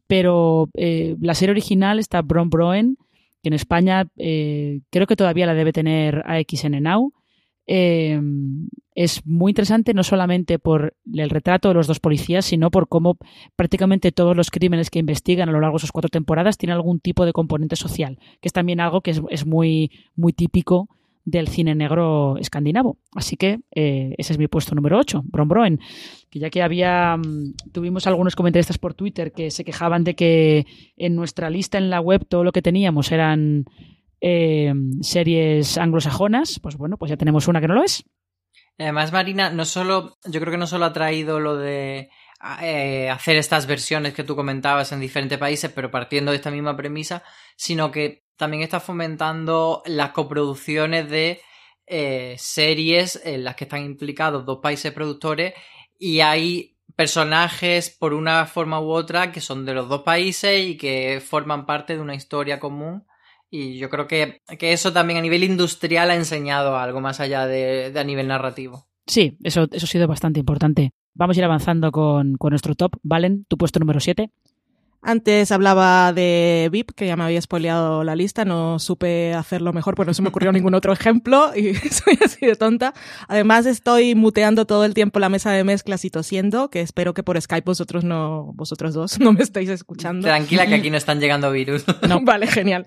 [0.06, 2.96] Pero eh, la serie original está Bron Broen,
[3.42, 7.12] que en España eh, creo que todavía la debe tener AXN Now.
[7.66, 8.20] Eh,
[8.94, 13.18] es muy interesante no solamente por el retrato de los dos policías, sino por cómo
[13.56, 17.00] prácticamente todos los crímenes que investigan a lo largo de esas cuatro temporadas tienen algún
[17.00, 20.88] tipo de componente social, que es también algo que es, muy, muy típico
[21.24, 22.98] del cine negro escandinavo.
[23.14, 25.80] Así que eh, ese es mi puesto número 8, Brombroen.
[26.30, 30.66] Que ya que había, um, tuvimos algunos comentaristas por Twitter que se quejaban de que
[30.96, 33.64] en nuestra lista en la web todo lo que teníamos eran
[34.20, 38.04] eh, series anglosajonas, pues bueno, pues ya tenemos una que no lo es.
[38.78, 42.10] Además, Marina, no solo, yo creo que no solo ha traído lo de
[42.60, 46.76] eh, hacer estas versiones que tú comentabas en diferentes países, pero partiendo de esta misma
[46.76, 47.22] premisa,
[47.56, 51.40] sino que también está fomentando las coproducciones de
[51.86, 55.54] eh, series en las que están implicados dos países productores
[55.98, 60.76] y hay personajes por una forma u otra que son de los dos países y
[60.76, 63.06] que forman parte de una historia común.
[63.56, 67.46] Y yo creo que, que eso también a nivel industrial ha enseñado algo más allá
[67.46, 68.88] de, de a nivel narrativo.
[69.06, 70.90] Sí, eso, eso ha sido bastante importante.
[71.14, 72.96] Vamos a ir avanzando con, con nuestro top.
[73.04, 74.28] Valen, tu puesto número 7.
[75.02, 79.94] Antes hablaba de VIP, que ya me había spoileado la lista, no supe hacerlo mejor,
[79.94, 82.92] pues no se me ocurrió ningún otro ejemplo y soy así de tonta.
[83.28, 87.22] Además estoy muteando todo el tiempo la mesa de mezclas y tosiendo, que espero que
[87.22, 90.26] por Skype vosotros no, vosotros dos no me estéis escuchando.
[90.26, 91.84] Tranquila que aquí no están llegando virus.
[92.08, 92.86] No, vale, genial.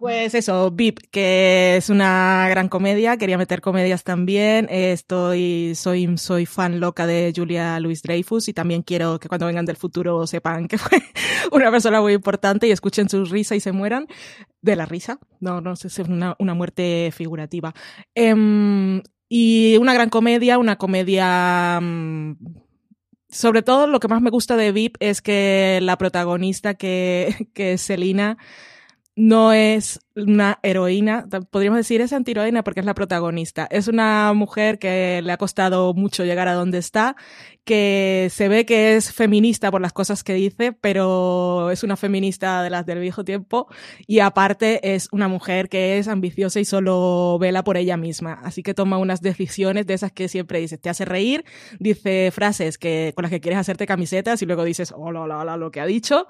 [0.00, 4.66] Pues eso, VIP, que es una gran comedia, quería meter comedias también.
[4.70, 9.66] Estoy, soy, soy fan loca de Julia Louis Dreyfus y también quiero que cuando vengan
[9.66, 11.02] del futuro sepan que fue
[11.52, 14.06] una persona muy importante y escuchen su risa y se mueran
[14.62, 15.18] de la risa.
[15.38, 17.74] No, no sé, es una, una muerte figurativa.
[18.14, 22.36] Em, y una gran comedia, una comedia mm,
[23.28, 27.74] sobre todo lo que más me gusta de VIP es que la protagonista que, que
[27.74, 28.38] es Selina
[29.20, 33.66] no es una heroína, podríamos decir es antiheroína porque es la protagonista.
[33.70, 37.16] Es una mujer que le ha costado mucho llegar a donde está,
[37.64, 42.62] que se ve que es feminista por las cosas que dice, pero es una feminista
[42.62, 43.68] de las del viejo tiempo
[44.06, 48.40] y aparte es una mujer que es ambiciosa y solo vela por ella misma.
[48.42, 51.44] Así que toma unas decisiones de esas que siempre dices, te hace reír,
[51.78, 55.56] dice frases que con las que quieres hacerte camisetas y luego dices, hola, hola, hola,
[55.56, 56.26] lo que ha dicho.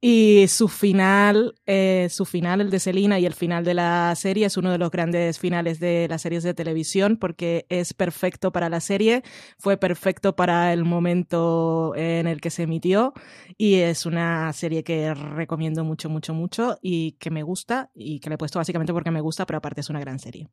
[0.00, 4.46] Y su final, eh, su final, el de Selina y el final de la serie
[4.46, 8.68] es uno de los grandes finales de las series de televisión porque es perfecto para
[8.68, 9.22] la serie,
[9.58, 13.12] fue perfecto para el momento en el que se emitió
[13.56, 18.30] y es una serie que recomiendo mucho, mucho, mucho y que me gusta y que
[18.30, 20.48] le he puesto básicamente porque me gusta, pero aparte es una gran serie.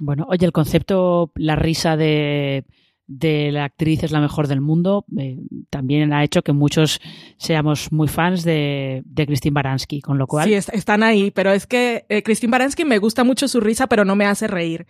[0.00, 2.64] Bueno, oye, el concepto, la risa de
[3.18, 5.38] de la actriz es la mejor del mundo, eh,
[5.70, 7.00] también ha hecho que muchos
[7.36, 10.48] seamos muy fans de, de Christine Baranski, con lo cual...
[10.48, 14.04] Sí, están ahí, pero es que eh, Christine Baranski me gusta mucho su risa, pero
[14.04, 14.86] no me hace reír.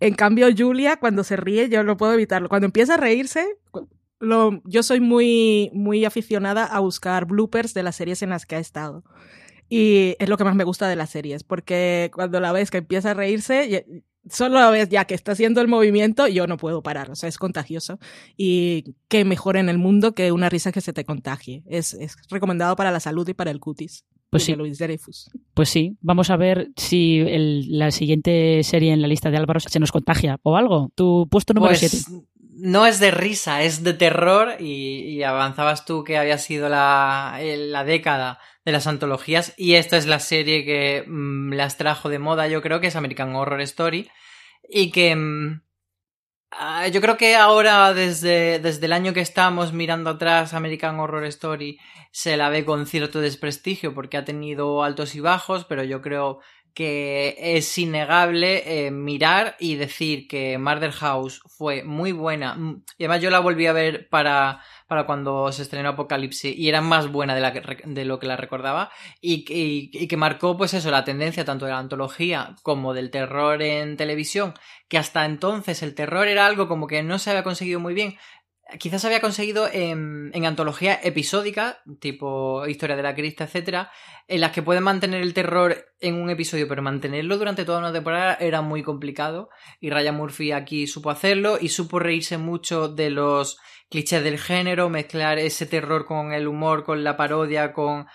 [0.00, 2.48] En cambio, Julia, cuando se ríe, yo no puedo evitarlo.
[2.48, 3.46] Cuando empieza a reírse,
[4.20, 8.56] lo, yo soy muy, muy aficionada a buscar bloopers de las series en las que
[8.56, 9.04] ha estado.
[9.68, 12.78] Y es lo que más me gusta de las series, porque cuando la ves que
[12.78, 13.86] empieza a reírse,
[14.28, 17.28] solo la vez ya que está haciendo el movimiento, yo no puedo parar, o sea,
[17.28, 17.98] es contagioso.
[18.36, 21.62] Y qué mejor en el mundo que una risa que se te contagie.
[21.66, 24.04] Es, es recomendado para la salud y para el cutis.
[24.30, 24.54] Pues sí.
[24.54, 24.78] Luis
[25.52, 29.60] Pues sí, vamos a ver si el, la siguiente serie en la lista de Álvaro
[29.60, 30.90] se nos contagia o algo.
[30.94, 31.98] Tu puesto número 7.
[32.08, 32.22] Pues,
[32.54, 37.84] no es de risa, es de terror y, avanzabas tú que había sido la, la
[37.84, 42.48] década de las antologías y esta es la serie que mm, las trajo de moda
[42.48, 44.10] yo creo que es American Horror Story
[44.68, 45.62] y que mm,
[46.50, 51.24] ah, yo creo que ahora desde, desde el año que estamos mirando atrás American Horror
[51.26, 51.78] Story
[52.12, 56.40] se la ve con cierto desprestigio porque ha tenido altos y bajos pero yo creo
[56.74, 62.56] que es innegable eh, mirar y decir que Murder House fue muy buena.
[62.98, 64.60] Y además yo la volví a ver para
[64.92, 68.36] para cuando se estrenó Apocalipsis y era más buena de, la de lo que la
[68.36, 68.90] recordaba.
[69.22, 73.62] Y, y, que marcó pues eso, la tendencia tanto de la antología como del terror
[73.62, 74.52] en televisión,
[74.88, 78.18] que hasta entonces el terror era algo como que no se había conseguido muy bien,
[78.78, 83.90] quizás había conseguido en, en, antología episódica, tipo Historia de la Crista, etcétera,
[84.28, 87.92] en las que pueden mantener el terror en un episodio, pero mantenerlo durante toda una
[87.92, 89.50] temporada era muy complicado.
[89.80, 93.58] Y Ryan Murphy aquí supo hacerlo y supo reírse mucho de los
[93.90, 98.06] clichés del género, mezclar ese terror con el humor, con la parodia, con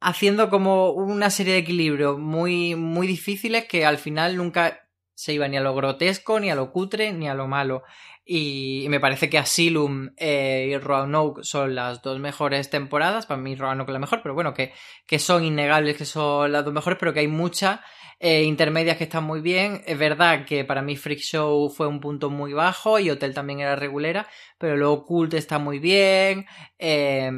[0.00, 5.48] haciendo como una serie de equilibrios muy, muy difíciles que al final nunca se iba
[5.48, 7.84] ni a lo grotesco, ni a lo cutre, ni a lo malo.
[8.26, 13.26] Y me parece que Asylum eh, y Roanoke son las dos mejores temporadas.
[13.26, 14.72] Para mí Roanoke es la mejor, pero bueno, que,
[15.06, 17.80] que son innegables que son las dos mejores, pero que hay muchas
[18.18, 19.82] eh, intermedias que están muy bien.
[19.86, 23.60] Es verdad que para mí Freak Show fue un punto muy bajo y Hotel también
[23.60, 26.46] era regulera, pero luego Cult está muy bien.
[26.78, 27.30] Eh,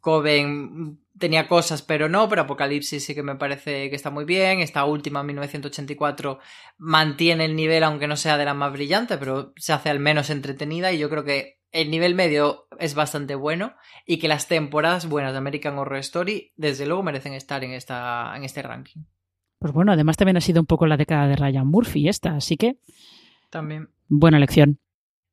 [0.00, 4.60] Coven tenía cosas, pero no, pero Apocalipsis sí que me parece que está muy bien.
[4.60, 6.40] Esta última, 1984,
[6.78, 10.30] mantiene el nivel, aunque no sea de la más brillante, pero se hace al menos
[10.30, 15.08] entretenida y yo creo que el nivel medio es bastante bueno y que las temporadas
[15.08, 19.02] buenas de American Horror Story, desde luego, merecen estar en, esta, en este ranking.
[19.62, 22.56] Pues bueno, además también ha sido un poco la década de Ryan Murphy esta, así
[22.56, 22.78] que...
[23.48, 23.90] También.
[24.08, 24.80] Buena elección.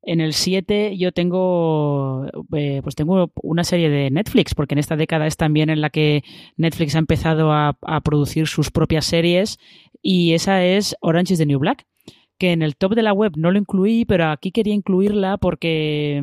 [0.03, 4.95] En el 7 yo tengo, eh, pues tengo una serie de Netflix, porque en esta
[4.95, 6.23] década es también en la que
[6.57, 9.57] Netflix ha empezado a, producir sus propias series
[9.99, 11.87] y esa es Orange is the New Black,
[12.37, 16.21] que en el top de la web no lo incluí, pero aquí quería incluirla porque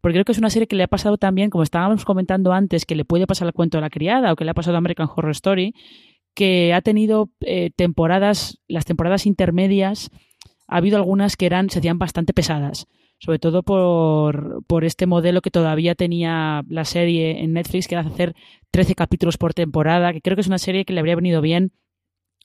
[0.00, 2.86] porque creo que es una serie que le ha pasado también, como estábamos comentando antes,
[2.86, 4.78] que le puede pasar el cuento de la criada o que le ha pasado a
[4.78, 5.74] American Horror Story,
[6.34, 10.10] que ha tenido eh, temporadas, las temporadas intermedias,
[10.66, 12.86] ha habido algunas que eran, se hacían bastante pesadas.
[13.22, 18.08] sobre todo por, por este modelo que todavía tenía la serie en Netflix, que era
[18.08, 18.34] hacer
[18.70, 21.72] 13 capítulos por temporada, que creo que es una serie que le habría venido bien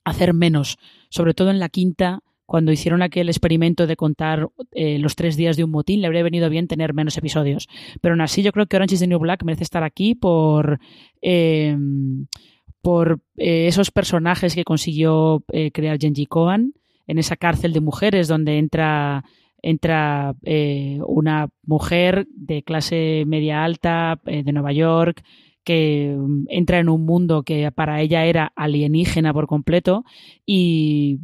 [0.04, 0.76] hacer menos,
[1.08, 5.56] sobre todo en la quinta, cuando hicieron aquel experimento de contar eh, los tres días
[5.56, 7.68] de un motín, le habría venido bien tener menos episodios.
[8.00, 10.78] Pero aún así, yo creo que Orange is the New Black merece estar aquí por,
[11.20, 12.26] em,
[12.86, 16.72] por eh, esos personajes que consiguió eh, crear Genji Cohen
[17.08, 19.24] en esa cárcel de mujeres donde entra
[19.60, 20.36] entra
[21.06, 25.24] una mujer de clase media alta de Nueva York
[25.64, 30.04] que mm, entra en un mundo que para ella era alienígena por completo
[30.46, 31.18] y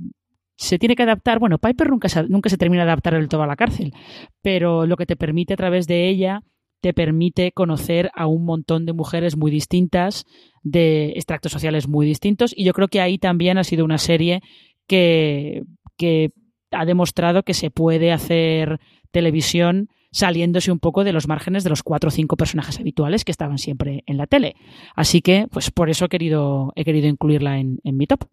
[0.57, 1.39] se tiene que adaptar.
[1.39, 3.95] Bueno, Piper nunca se, nunca se termina de adaptar del todo a la cárcel,
[4.43, 6.43] pero lo que te permite a través de ella
[6.83, 10.27] te permite conocer a un montón de mujeres muy distintas,
[10.63, 14.43] de extractos sociales muy distintos, y yo creo que ahí también ha sido una serie
[14.89, 15.63] que,
[15.97, 16.33] que
[16.73, 18.81] ha demostrado que se puede hacer
[19.13, 23.31] televisión saliéndose un poco de los márgenes de los cuatro o cinco personajes habituales que
[23.31, 24.57] estaban siempre en la tele.
[24.95, 28.25] Así que, pues por eso he querido, incluirla en, en mi top.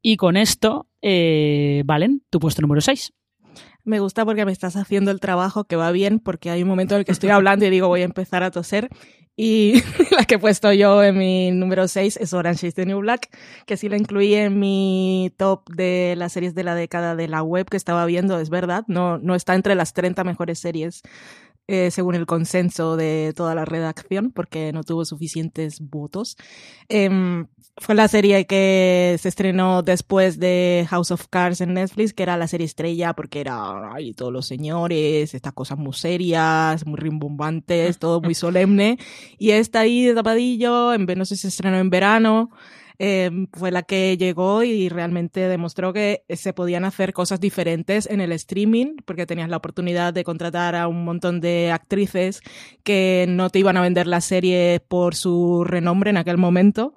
[0.00, 3.12] Y con esto, eh, Valen, tu puesto número 6.
[3.84, 6.94] Me gusta porque me estás haciendo el trabajo que va bien, porque hay un momento
[6.94, 8.88] en el que estoy hablando y digo voy a empezar a toser.
[9.36, 9.82] Y
[10.16, 13.30] la que he puesto yo en mi número 6 es Orange is the New Black,
[13.64, 17.42] que sí la incluí en mi top de las series de la década de la
[17.42, 21.02] web que estaba viendo, es verdad, no, no está entre las 30 mejores series
[21.72, 26.36] eh, según el consenso de toda la redacción, porque no tuvo suficientes votos.
[26.88, 32.24] Em, fue la serie que se estrenó después de House of Cards en Netflix, que
[32.24, 36.98] era la serie estrella, porque era ay, todos los señores, estas cosas muy serias, muy
[36.98, 38.98] rimbombantes, todo muy solemne.
[39.38, 42.50] Y está ahí de tapadillo, en, no sé si se estrenó en verano.
[43.02, 48.20] Em, fue la que llegó y realmente demostró que se podían hacer cosas diferentes en
[48.20, 52.42] el streaming, porque tenías la oportunidad de contratar a un montón de actrices
[52.84, 56.92] que no te iban a vender la serie por su renombre en aquel momento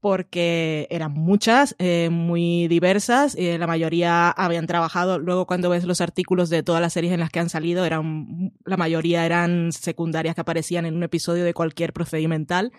[0.00, 6.00] porque eran muchas, eh, muy diversas, y la mayoría habían trabajado, luego cuando ves los
[6.00, 10.34] artículos de todas las series en las que han salido, eran, la mayoría eran secundarias
[10.34, 12.70] que aparecían en un episodio de cualquier procedimental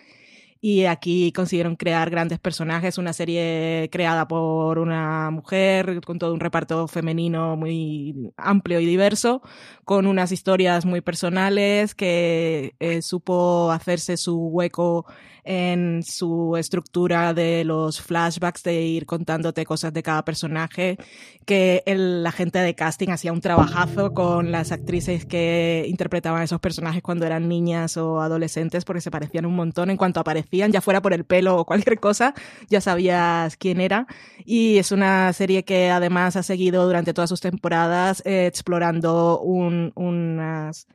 [0.60, 6.40] y aquí consiguieron crear grandes personajes, una serie creada por una mujer con todo un
[6.40, 9.40] reparto femenino muy amplio y diverso,
[9.84, 15.06] con unas historias muy personales que eh, supo hacerse su hueco
[15.44, 20.98] en su estructura de los flashbacks, de ir contándote cosas de cada personaje,
[21.44, 26.60] que el, la gente de casting hacía un trabajazo con las actrices que interpretaban esos
[26.60, 30.80] personajes cuando eran niñas o adolescentes, porque se parecían un montón en cuanto aparecían, ya
[30.80, 32.34] fuera por el pelo o cualquier cosa,
[32.68, 34.06] ya sabías quién era.
[34.44, 39.92] Y es una serie que además ha seguido durante todas sus temporadas eh, explorando un,
[39.94, 40.86] unas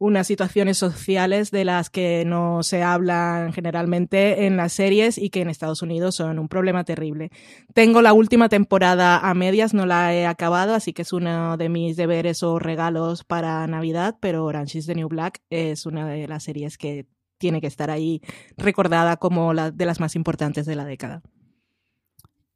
[0.00, 5.42] unas situaciones sociales de las que no se hablan generalmente en las series y que
[5.42, 7.30] en Estados Unidos son un problema terrible.
[7.74, 11.68] Tengo la última temporada a medias, no la he acabado, así que es uno de
[11.68, 16.26] mis deberes o regalos para Navidad, pero Orange is the New Black es una de
[16.26, 18.22] las series que tiene que estar ahí
[18.56, 21.22] recordada como la de las más importantes de la década.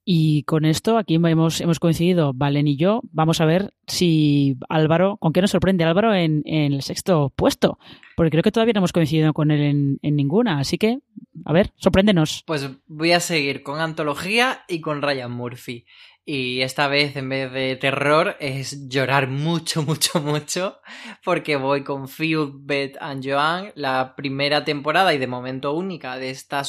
[0.05, 3.01] Y con esto aquí hemos, hemos coincidido Valen y yo.
[3.13, 7.79] Vamos a ver si Álvaro, ¿con qué nos sorprende Álvaro en, el sexto puesto?
[8.15, 10.59] Porque creo que todavía no hemos coincidido con él en, en, ninguna.
[10.59, 10.99] Así que,
[11.47, 12.45] a ver, sorpréndenos.
[12.47, 15.87] Pues voy a seguir con antología y con Ryan Murphy.
[16.27, 20.81] Y esta vez, en vez de terror, es llorar mucho, mucho, mucho.
[21.23, 26.31] Porque voy con Phil, Beth and Joan, la primera temporada y de momento única de
[26.31, 26.65] esta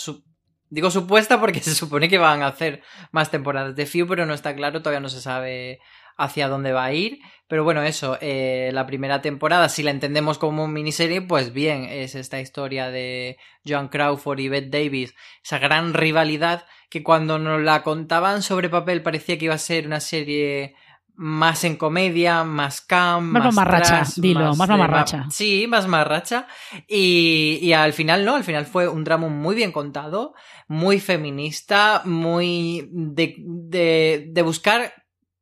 [0.76, 2.84] Digo supuesta porque se supone que van a hacer
[3.14, 5.80] más temporadas de Few, pero no está claro, todavía no se sabe
[6.18, 7.20] hacia dónde va a ir.
[7.48, 12.14] Pero bueno, eso, eh, la primera temporada, si la entendemos como miniserie, pues bien, es
[12.16, 17.82] esta historia de Joan Crawford y Beth Davis, esa gran rivalidad que cuando nos la
[17.82, 20.76] contaban sobre papel parecía que iba a ser una serie
[21.18, 25.26] más en comedia, más calm, más, más mamarracha, dilo, más, mamarracha.
[25.30, 26.48] sí, más mamarracha.
[26.88, 30.34] Y, y al final no, al final fue un drama muy bien contado,
[30.68, 34.94] muy feminista, muy de, de, de buscar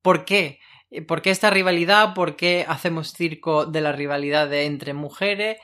[0.01, 0.59] por qué.
[1.07, 2.13] ¿Por qué esta rivalidad?
[2.13, 5.57] ¿Por qué hacemos circo de la rivalidad de entre mujeres?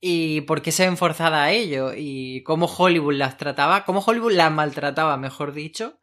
[0.00, 1.92] ¿Y por qué se ven forzada a ello?
[1.96, 3.84] ¿Y cómo Hollywood las trataba?
[3.84, 5.98] ¿Cómo Hollywood las maltrataba, mejor dicho?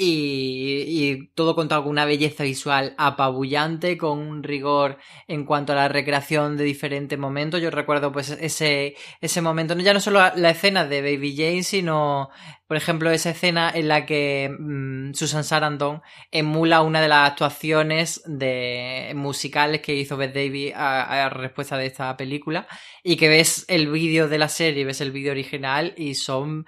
[0.00, 5.88] Y, todo contado con una belleza visual apabullante, con un rigor en cuanto a la
[5.88, 7.60] recreación de diferentes momentos.
[7.60, 12.30] Yo recuerdo pues ese, ese momento, ya no solo la escena de Baby Jane, sino
[12.68, 18.22] por ejemplo esa escena en la que mm, Susan Sarandon emula una de las actuaciones
[18.26, 22.68] de musicales que hizo Beth Davis a, a respuesta de esta película
[23.02, 26.66] y que ves el vídeo de la serie, ves el vídeo original y son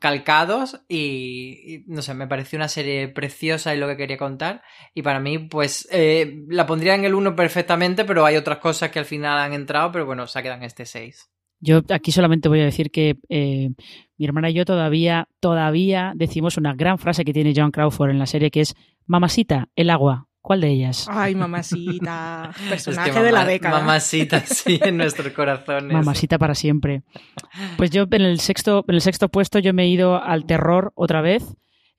[0.00, 4.62] calcados y, no sé, me pareció una serie preciosa y lo que quería contar
[4.94, 8.90] y para mí pues eh, la pondría en el 1 perfectamente pero hay otras cosas
[8.90, 11.30] que al final han entrado pero bueno, se quedan este 6.
[11.64, 13.70] Yo aquí solamente voy a decir que eh,
[14.16, 18.18] mi hermana y yo todavía, todavía decimos una gran frase que tiene John Crawford en
[18.18, 18.74] la serie que es
[19.06, 20.26] Mamasita, el agua.
[20.42, 21.06] ¿Cuál de ellas?
[21.08, 22.50] Ay, mamacita.
[22.68, 23.78] Personaje de la década.
[23.78, 25.92] Mamacita, sí, en nuestros corazones.
[25.92, 27.02] Mamacita para siempre.
[27.76, 30.92] Pues yo en el sexto, en el sexto puesto yo me he ido al terror
[30.96, 31.44] otra vez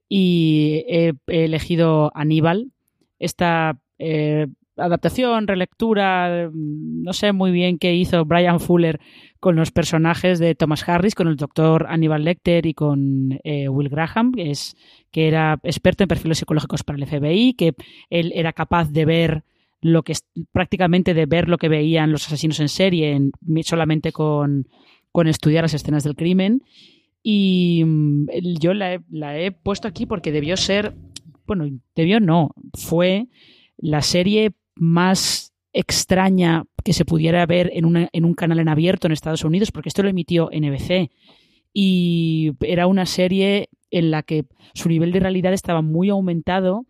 [0.10, 2.74] y he, elegido Aníbal.
[3.18, 4.48] Esta eh,
[4.78, 9.00] adaptación, relectura, no sé muy bien qué hizo Brian Fuller
[9.40, 13.90] con los personajes de Thomas Harris, con el doctor Aníbal Lecter y con eh, Will
[13.90, 14.76] Graham, que, es,
[15.12, 17.74] que era experto en perfiles psicológicos para el FBI, que
[18.10, 19.44] él era capaz de ver
[19.82, 20.14] lo que
[20.54, 23.20] prácticamente de ver lo que veían los asesinos en serie
[23.64, 24.68] solamente con,
[25.12, 26.64] con, estudiar las escenas del crimen.
[27.22, 28.28] Y mm,
[28.60, 30.96] yo la he, la he puesto aquí porque debió ser,
[31.46, 31.66] bueno,
[31.96, 33.28] debió no, fue
[33.78, 39.14] la serie más extraña que se pudiera ver en, en un canal en abierto en
[39.14, 41.10] Estados Unidos, porque esto lo emitió NBC.
[41.74, 46.86] Y era una serie en la que su nivel de realidad estaba muy aumentado.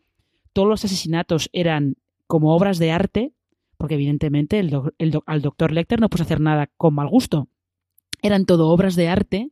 [0.51, 1.95] Todos los asesinatos eran
[2.27, 3.33] como obras de arte,
[3.77, 7.47] porque evidentemente el, al doctor Lecter no puso hacer nada con mal gusto.
[8.21, 9.51] Eran todo obras de arte,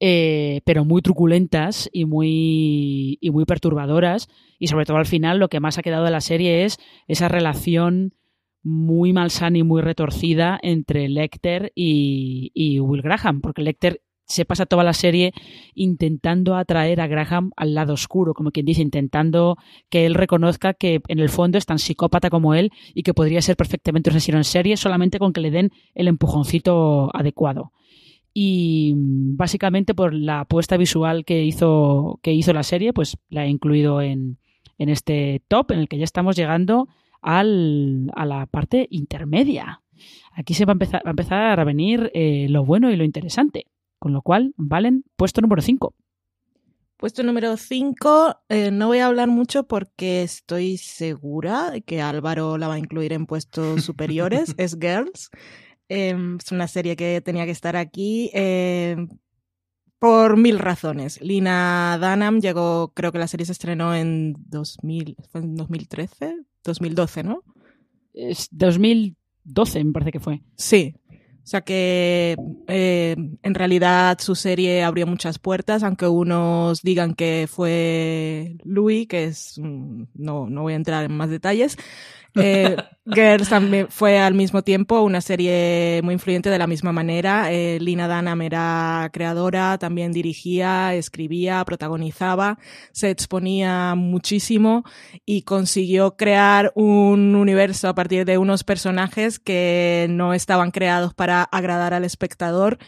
[0.00, 4.28] eh, pero muy truculentas y muy, y muy perturbadoras.
[4.58, 7.28] Y sobre todo al final lo que más ha quedado de la serie es esa
[7.28, 8.14] relación
[8.62, 14.84] muy malsana y muy retorcida entre Lecter y, Will Graham, porque Lecter se pasa toda
[14.84, 15.32] la serie
[15.74, 19.56] intentando atraer a Graham al lado oscuro, como quien dice, intentando
[19.88, 23.42] que él reconozca que en el fondo es tan psicópata como él y que podría
[23.42, 27.72] ser perfectamente un asesino en serie solamente con que le den el empujoncito adecuado
[28.32, 33.44] y mm, básicamente por la apuesta visual que hizo, que hizo la serie, pues la
[33.44, 34.38] he incluido en,
[34.78, 36.88] en este top en el que ya estamos llegando
[37.22, 39.82] al, a la parte intermedia.
[40.32, 43.66] Aquí se va a empezar, a, empezar a venir eh, lo bueno y lo interesante.
[43.98, 45.94] Con lo cual, Valen, puesto número 5.
[46.96, 52.58] Puesto número 5, eh, no voy a hablar mucho porque estoy segura de que Álvaro
[52.58, 54.54] la va a incluir en puestos superiores.
[54.58, 55.30] es Girls.
[55.92, 58.30] Em, es una serie que tenía que estar aquí.
[58.32, 59.08] Em,
[59.98, 61.20] por mil razones.
[61.20, 67.22] Lina Dunham llegó, creo que la serie se estrenó en 2000, ¿fue en 2013, 2012,
[67.22, 67.44] ¿no?
[68.14, 70.40] Es 2012 me parece que fue.
[70.56, 70.94] Sí.
[71.42, 72.36] O sea que
[72.68, 79.24] eh, en realidad su serie abrió muchas puertas, aunque unos digan que fue Louis, que
[79.24, 81.76] es no, no voy a entrar en más detalles.
[82.34, 82.76] Eh,
[83.06, 87.52] Girls también fue al mismo tiempo una serie muy influyente de la misma manera.
[87.52, 92.58] Eh, Lina Dunham era creadora, también dirigía, escribía, protagonizaba,
[92.92, 94.84] se exponía muchísimo
[95.24, 101.42] y consiguió crear un universo a partir de unos personajes que no estaban creados para
[101.42, 102.78] agradar al espectador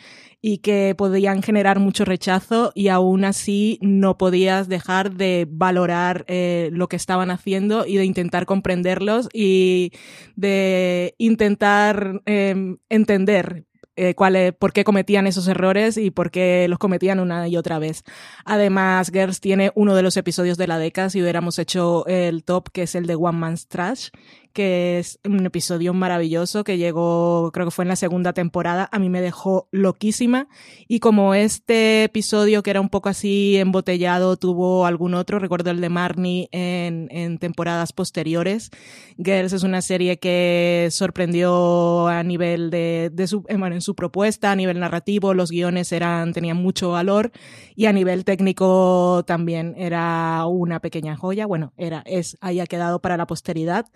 [0.45, 6.69] y que podían generar mucho rechazo y aún así no podías dejar de valorar eh,
[6.73, 9.93] lo que estaban haciendo y de intentar comprenderlos y
[10.35, 13.65] de intentar em, entender
[13.95, 17.79] eh, cuál, por qué cometían esos errores y por qué los cometían una y otra
[17.79, 18.05] vez.
[18.45, 22.71] Además, Girls tiene uno de los episodios de la década, si hubiéramos hecho el top,
[22.73, 24.09] que es el de One Man's Trash,
[24.53, 28.99] que es un episodio maravilloso que llegó, creo que fue en la segunda temporada, a
[28.99, 30.49] mí me dejó loquísima.
[30.89, 35.81] Y como este episodio que era un poco así embotellado tuvo algún otro, recuerdo el
[35.81, 38.71] de Marnie en, en temporadas posteriores,
[39.19, 44.53] Girls es una serie que sorprendió a nivel de, de su, eh, en su propuesta,
[44.53, 47.33] a nivel narrativo, los guiones eran, tenían mucho valor
[47.75, 53.17] y a nivel técnico también era una pequeña joya, bueno, era, es, haya quedado para
[53.17, 53.87] la posteridad.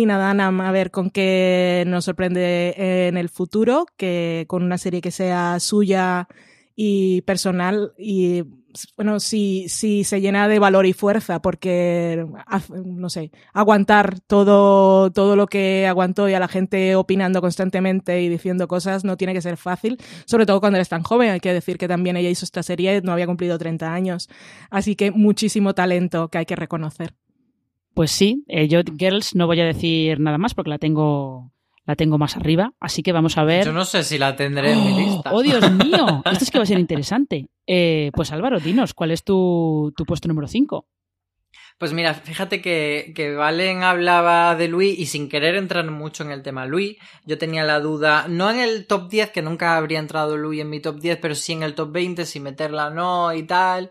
[0.00, 2.74] Lina Dunham a ver con qué nos sorprende
[3.08, 6.26] en el futuro, que con una serie que sea suya
[6.74, 8.44] y personal y
[8.96, 12.24] bueno, si, si se llena de valor y fuerza, porque,
[12.84, 18.28] no sé, aguantar todo, todo lo que aguantó y a la gente opinando constantemente y
[18.28, 21.30] diciendo cosas no tiene que ser fácil, sobre todo cuando eres tan joven.
[21.30, 24.28] Hay que decir que también ella hizo esta serie, no había cumplido 30 años.
[24.70, 27.14] Así que muchísimo talento que hay que reconocer.
[28.00, 31.52] Pues sí, eh, yo Girls no voy a decir nada más porque la tengo
[31.84, 33.66] la tengo más arriba, así que vamos a ver.
[33.66, 34.98] Yo no sé si la tendré en mi ¡Oh!
[34.98, 35.34] lista.
[35.34, 36.22] ¡Oh, Dios mío!
[36.24, 37.50] Esto es que va a ser interesante.
[37.66, 40.86] Eh, pues Álvaro, dinos, ¿cuál es tu, puesto número 5?
[41.76, 46.30] Pues mira, fíjate que, que, Valen hablaba de Luis y sin querer entrar mucho en
[46.30, 46.96] el tema Luis,
[47.26, 50.70] yo tenía la duda, no en el top 10, que nunca habría entrado Luis en
[50.70, 53.90] mi top 10, pero sí en el top 20, si meterla o no y tal.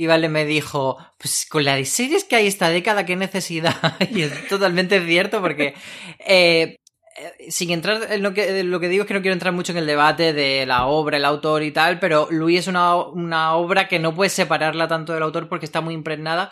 [0.00, 3.76] Y Vale me dijo, pues con las series que hay esta década, qué necesidad.
[4.10, 5.74] y es totalmente cierto porque
[6.20, 6.78] eh,
[7.18, 9.72] eh, sin entrar en lo que, lo que digo es que no quiero entrar mucho
[9.72, 13.56] en el debate de la obra, el autor y tal, pero Luis es una, una
[13.56, 16.48] obra que no puedes separarla tanto del autor porque está muy impregnada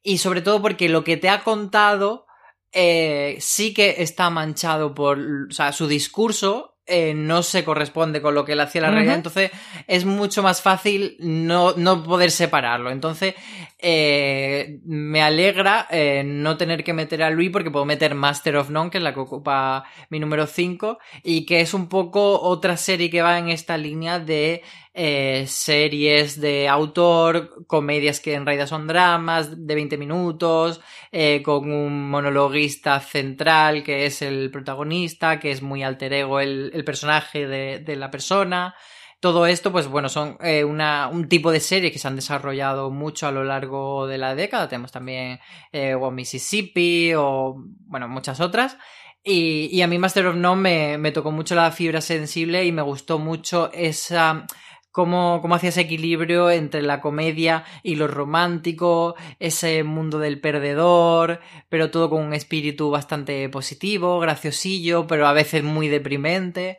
[0.00, 2.26] y sobre todo porque lo que te ha contado
[2.70, 8.34] eh, sí que está manchado por, o sea, su discurso eh, no se corresponde con
[8.34, 9.52] lo que él hacía la realidad, entonces
[9.86, 12.90] es mucho más fácil no, no poder separarlo.
[12.90, 13.34] Entonces,
[13.78, 18.70] eh, me alegra eh, no tener que meter a Luis porque puedo meter Master of
[18.70, 22.76] None, que es la que ocupa mi número 5, y que es un poco otra
[22.76, 24.62] serie que va en esta línea de
[24.94, 30.80] eh, series de autor, comedias que en realidad son dramas de 20 minutos,
[31.10, 36.82] eh, con un monologuista central que es el protagonista, que es muy alter ego el,
[36.84, 38.74] personaje de, la persona.
[39.20, 42.90] Todo esto, pues bueno, son eh, una, un tipo de serie que se han desarrollado
[42.90, 44.68] mucho a lo largo de la década.
[44.68, 45.38] Tenemos también
[45.72, 47.54] eh, Mississippi o,
[47.86, 48.76] bueno, muchas otras.
[49.24, 52.72] Y, y, a mí Master of None me, me tocó mucho la fibra sensible y
[52.72, 54.46] me gustó mucho esa
[54.92, 61.40] cómo, cómo hacía ese equilibrio entre la comedia y lo romántico, ese mundo del perdedor,
[61.68, 66.78] pero todo con un espíritu bastante positivo, graciosillo, pero a veces muy deprimente.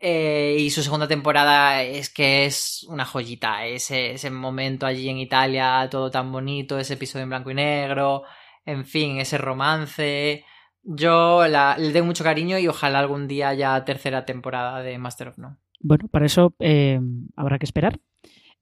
[0.00, 5.18] Eh, y su segunda temporada es que es una joyita, ese, ese momento allí en
[5.18, 8.24] Italia, todo tan bonito, ese episodio en blanco y negro,
[8.66, 10.44] en fin, ese romance.
[10.82, 15.28] Yo la, le doy mucho cariño y ojalá algún día haya tercera temporada de Master
[15.28, 15.63] of None.
[15.84, 16.98] Bueno, para eso eh,
[17.36, 18.00] habrá que esperar.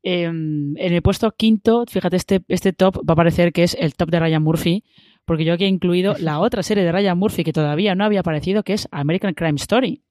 [0.02, 3.94] Em, en el puesto quinto, fíjate, este, este top va a parecer que es el
[3.94, 4.82] top de Ryan Murphy,
[5.24, 8.20] porque yo aquí he incluido la otra serie de Ryan Murphy que todavía no había
[8.20, 10.02] aparecido, que es American Crime Story,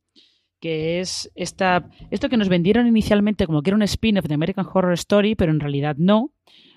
[0.62, 4.66] que es esta, esto que nos vendieron inicialmente como que era un spin-off de American
[4.74, 6.32] Horror Story, pero en realidad no,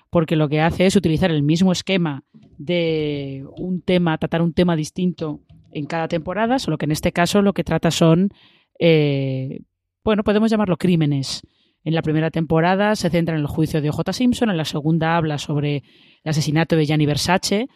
[0.09, 2.25] porque lo que hace es utilizar el mismo esquema
[2.57, 5.39] de un tema, tratar un tema distinto
[5.71, 8.31] en cada temporada, solo que en este caso lo que trata son
[8.79, 9.61] eh,
[10.05, 11.41] bueno, podemos llamarlo crímenes.
[11.83, 14.13] En la primera temporada se centra en el juicio de O.J.
[14.13, 15.77] Simpson, en la segunda habla sobre
[16.23, 17.67] el asesinato de Gianni Versace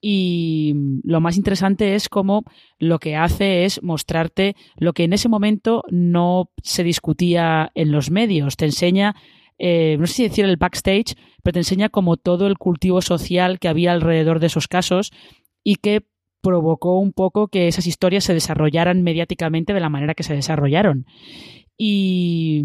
[0.00, 2.44] y lo más interesante es cómo
[2.78, 8.10] lo que hace es mostrarte lo que en ese momento no se discutía en los
[8.10, 8.56] medios.
[8.56, 9.16] Te enseña,
[9.58, 13.58] eh, no sé si decir el backstage, pero te enseña como todo el cultivo social
[13.58, 15.10] que había alrededor de esos casos
[15.64, 16.06] y que
[16.40, 21.06] provocó un poco que esas historias se desarrollaran mediáticamente de la manera que se desarrollaron.
[21.78, 22.64] Y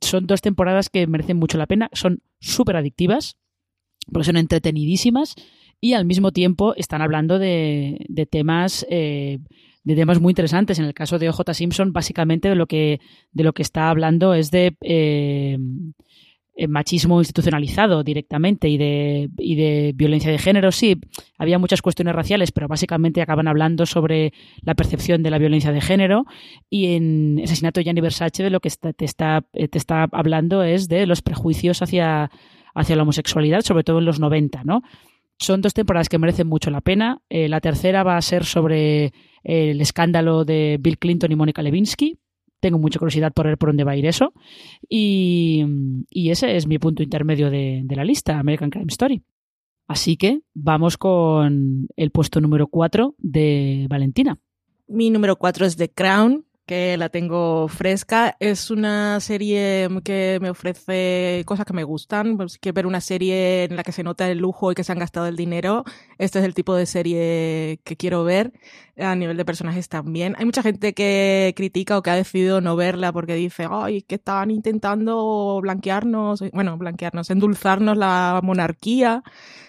[0.00, 3.36] son dos temporadas que merecen mucho la pena, son súper adictivas,
[4.12, 5.36] porque son entretenidísimas
[5.80, 9.38] y al mismo tiempo están hablando de, de temas eh,
[9.84, 10.78] de temas muy interesantes.
[10.78, 13.00] En el caso de OJ Simpson, básicamente de lo que,
[13.32, 15.58] de lo que está hablando es de eh,
[16.68, 20.72] machismo institucionalizado directamente y de, y de violencia de género.
[20.72, 21.00] Sí,
[21.38, 24.32] había muchas cuestiones raciales, pero básicamente acaban hablando sobre
[24.62, 26.26] la percepción de la violencia de género.
[26.68, 30.62] Y en Asesinato de Gianni Versace de lo que te, está, eh, te está hablando
[30.62, 32.30] es de los prejuicios hacia,
[32.74, 34.82] hacia la homosexualidad, sobre todo en los 90, ¿no?
[35.38, 37.22] Son dos temporadas que merecen mucho la pena.
[37.30, 42.18] Eh, la tercera va a ser sobre el escándalo de Bill Clinton y Mónica Lewinsky,
[42.60, 44.32] tengo mucha curiosidad por ver por dónde va a ir eso.
[44.88, 45.64] Y,
[46.12, 49.22] ese es mi punto intermedio de, de, la lista, American Crime Story.
[49.88, 54.38] Así que vamos con el puesto número 4 de Valentina.
[54.86, 58.36] Mi número 4 es The Crown, que la tengo fresca.
[58.38, 62.36] Es una serie que me ofrece cosas que me gustan.
[62.36, 65.00] Pues, ver una serie en la que se nota el lujo y que se han
[65.00, 65.82] gastado el dinero.
[66.18, 68.52] Este es el tipo de serie que quiero ver.
[68.96, 70.36] A nivel de personajes también.
[70.38, 74.14] Hay mucha gente que critica o que ha decidido no verla porque dice, ay, que
[74.14, 79.24] están intentando blanquearnos, bueno, blanquearnos, endulzarnos la monarquía.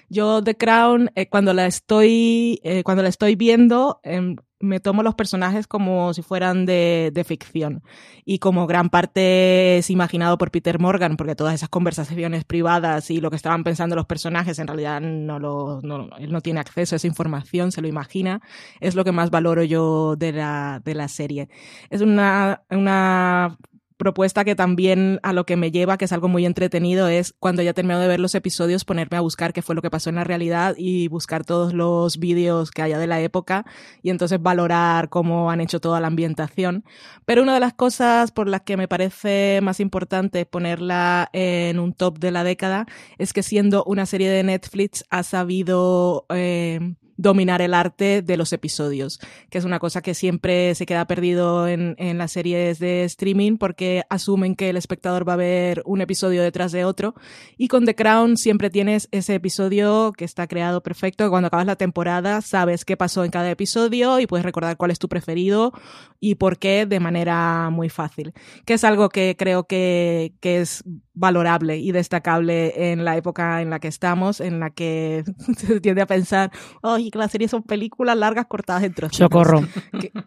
[0.07, 5.03] Yo The Crown, eh, cuando la estoy, eh, cuando la estoy viendo, em, me tomo
[5.03, 7.83] los personajes como si fueran de, de, ficción.
[8.25, 13.19] Y como gran parte es imaginado por Peter Morgan, porque todas esas conversaciones privadas y
[13.21, 16.95] lo que estaban pensando los personajes, en realidad no lo, no, él no tiene acceso
[16.95, 18.41] a esa información, se lo imagina,
[18.79, 21.49] es lo que más valoro yo de la, de la serie.
[21.89, 23.57] Es una, una
[24.01, 27.61] propuesta que también a lo que me lleva, que es algo muy entretenido, es cuando
[27.61, 30.15] ya termino de ver los episodios ponerme a buscar qué fue lo que pasó en
[30.15, 33.63] la realidad y buscar todos los vídeos que haya de la época
[34.01, 36.83] y entonces valorar cómo han hecho toda la ambientación.
[37.25, 41.93] Pero una de las cosas por las que me parece más importante ponerla en un
[41.93, 42.87] top de la década
[43.19, 46.25] es que siendo una serie de Netflix ha sabido...
[46.29, 49.19] Eh, dominar el arte de los episodios,
[49.49, 53.57] que es una cosa que siempre se queda perdido en, en, las series de streaming
[53.57, 57.13] porque asumen que el espectador va a ver un episodio detrás de otro.
[57.57, 61.75] Y con The Crown siempre tienes ese episodio que está creado perfecto, cuando acabas la
[61.75, 65.71] temporada sabes qué pasó en cada episodio y puedes recordar cuál es tu preferido
[66.19, 68.33] y por qué de manera muy fácil,
[68.65, 70.83] que es algo que creo que, que es
[71.13, 75.23] valorable y destacable en la época en la que estamos, en la que
[75.57, 76.51] se tiende a pensar,
[76.81, 79.17] oye, que las series son películas largas cortadas en trozos.
[79.17, 79.61] Socorro.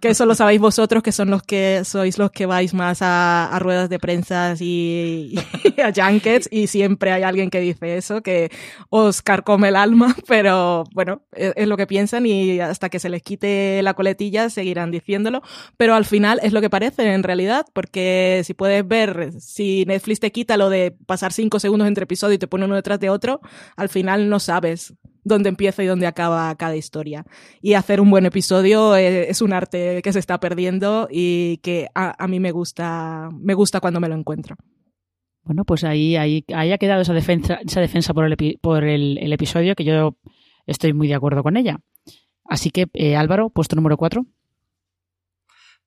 [0.00, 3.56] Que, eso lo sabéis vosotros, que son los que sois los que vais más a,
[3.58, 5.34] ruedas de prensa y,
[5.82, 8.50] a junkets, y siempre hay alguien que dice eso, que
[8.90, 13.08] os carcome el alma, pero bueno, es, es lo que piensan y hasta que se
[13.08, 15.42] les quite la coletilla seguirán diciéndolo,
[15.76, 20.20] pero al final es lo que parece en realidad, porque si puedes ver, si Netflix
[20.20, 20.73] te quita lo de
[21.06, 23.40] pasar cinco segundos entre episodios y te pone uno detrás de otro,
[23.76, 24.94] al final no sabes
[25.24, 27.24] dónde empieza y dónde acaba cada historia.
[27.60, 31.88] Y hacer un buen episodio eh, es, un arte que se está perdiendo y que
[31.94, 34.56] a, mí me gusta, me gusta cuando me lo encuentro.
[35.42, 39.32] Bueno, pues ahí, ahí, ahí ha quedado esa defensa, esa defensa por, el, por el,
[39.32, 40.16] episodio que yo
[40.66, 41.80] estoy muy de acuerdo con ella.
[42.44, 44.24] Así que, eh, Álvaro, puesto número 4.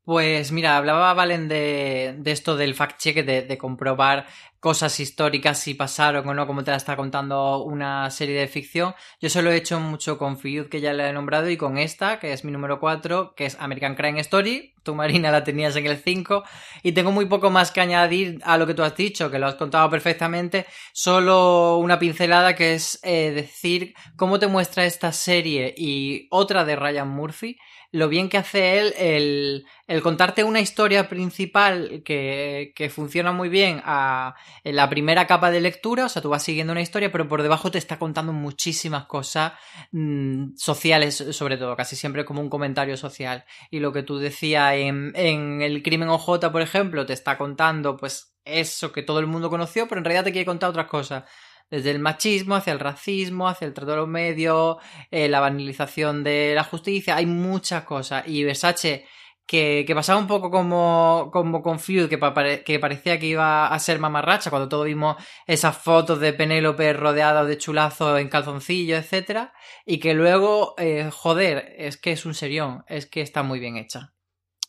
[0.08, 4.26] Pues mira, hablaba Valen de, esto del fact-check, de, de, comprobar
[4.62, 8.95] cosas históricas si pasaron o no, como te la está contando una serie de ficción.
[9.20, 11.78] Yo se lo he hecho mucho con Feud, que ya le he nombrado, y con
[11.78, 14.76] esta, que es mi número 4, que es American Crime Story.
[14.82, 16.41] Tu Marina la tenías en el 5.
[16.84, 19.47] Y tengo muy poco más que añadir a lo que tú has dicho, que lo
[19.47, 20.68] has contado perfectamente.
[20.93, 26.78] Solo una pincelada que es eh, decir cómo te muestra esta serie y otra de
[26.78, 27.58] Ryan Murphy
[27.92, 33.50] lo bien que hace él el, el contarte una historia principal que, que funciona muy
[33.50, 37.12] bien a, en la primera capa de lectura, o sea, tú vas siguiendo una historia,
[37.12, 39.54] pero por debajo te está contando muchísimas cosas
[39.92, 43.46] mmm, sociales, sobre todo, casi siempre como un comentario social.
[43.72, 47.96] Y lo que tú decías en, en el crimen OJ, por ejemplo, te está contando,
[47.98, 51.26] pues, eso que todo el mundo conoció, pero en realidad te quiere contar otras cosas
[51.70, 54.78] desde el machismo hacia el racismo, hacia el trato de los medios,
[55.11, 58.28] eh, la banalización de la justicia, hay muchas cosas.
[58.28, 59.05] Y Versace,
[59.47, 62.20] que, pasaba un poco como, como con Feud, que,
[62.65, 65.15] que parecía que iba a ser mamarracha cuando todos vimos
[65.47, 69.53] esas fotos de Penélope rodeada de chulazos en calzoncillo, etcétera,
[69.86, 73.78] y que luego, eh, joder, es que es un serión, es que está muy bien
[73.78, 74.13] hecha.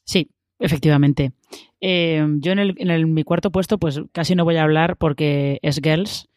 [0.05, 0.31] Sí,
[0.61, 1.33] efectivamente.
[1.81, 4.97] Eh, yo en, el, en el, mi cuarto puesto, pues casi no voy a hablar
[4.97, 6.29] porque es Girls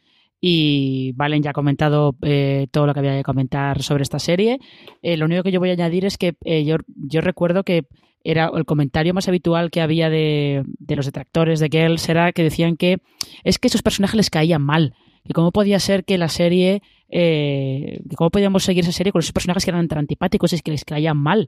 [0.43, 4.59] y Valen ya ha comentado eh, todo lo que había que comentar sobre esta serie.
[5.03, 7.85] Eh, lo único que yo voy a añadir es que eh, yo, recuerdo que
[8.23, 12.43] era el comentario más habitual que había de, de, los detractores de Girls era que
[12.43, 12.97] decían que
[13.43, 14.95] es que esos personajes les caían mal.
[15.23, 19.33] Y cómo podía ser que la serie, eh, cómo podíamos seguir esa serie con esos
[19.33, 21.47] personajes que eran tan antipáticos y que les caían mal.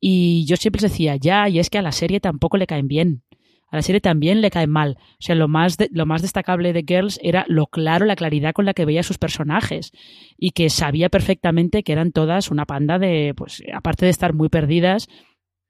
[0.00, 2.88] Y yo siempre les decía, ya, y es que a la serie tampoco le caen
[2.88, 3.22] bien
[3.72, 4.98] a la serie también le cae mal.
[5.00, 8.66] O sea, lo más, lo más destacable de Girls era lo claro, la claridad con
[8.66, 9.92] la que veía sus personajes
[10.36, 14.50] y que sabía perfectamente que eran todas una panda de, pues, aparte de estar muy
[14.50, 15.08] perdidas,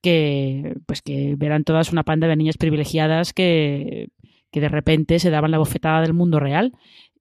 [0.02, 4.08] que, pues, que eran todas una panda de niñas privilegiadas que,
[4.50, 6.72] que de repente se daban la bofetada del mundo real.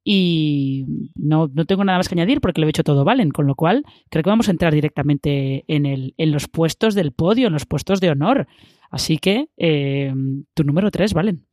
[0.03, 3.45] Y no, no, tengo nada más que añadir porque lo he hecho todo Valen, con
[3.45, 7.45] lo cual creo que vamos a entrar directamente en, el, en los puestos del podio,
[7.45, 8.47] en los puestos de honor.
[8.91, 10.13] Así que eh,
[10.53, 11.47] tu número tres, Valen.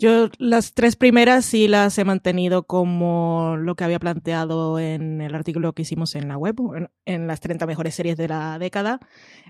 [0.00, 5.34] Yo las tres primeras sí las he mantenido como lo que había planteado en el
[5.34, 6.56] artículo que hicimos en la web,
[7.04, 8.98] en, las 30 mejores series de la década.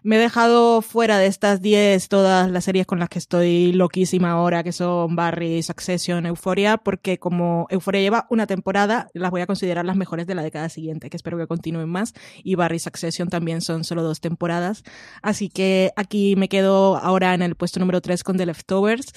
[0.03, 4.32] Me he dejado fuera de estas 10 todas las series con las que estoy loquísima
[4.32, 9.46] ahora, que son Barry, Succession, Euphoria, porque como Euphoria lleva una temporada, las voy a
[9.46, 12.12] considerar las mejores de la década siguiente, que espero que continúen más.
[12.42, 14.82] Y Barry y Succession también son solo dos temporadas.
[15.22, 19.12] Así que aquí me quedo ahora en el puesto número 3 con The Leftovers,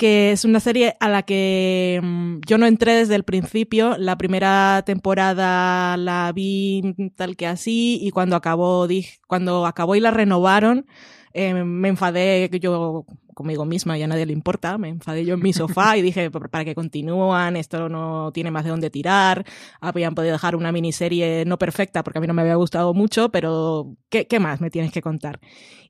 [0.00, 3.98] que es una serie a la que mm, yo no entré desde el principio.
[3.98, 10.00] La primera temporada la vi tal que así y cuando acabó, dije, cuando acabó y
[10.00, 10.86] la renovaron,
[11.32, 13.04] eh, me enfadé yo
[13.34, 14.76] conmigo misma y a nadie le importa.
[14.78, 18.64] Me enfadé yo en mi sofá y dije, para que continúan, esto no tiene más
[18.64, 19.44] de dónde tirar.
[19.80, 23.30] Habían podido dejar una miniserie no perfecta porque a mí no me había gustado mucho,
[23.30, 25.40] pero ¿qué, qué más me tienes que contar?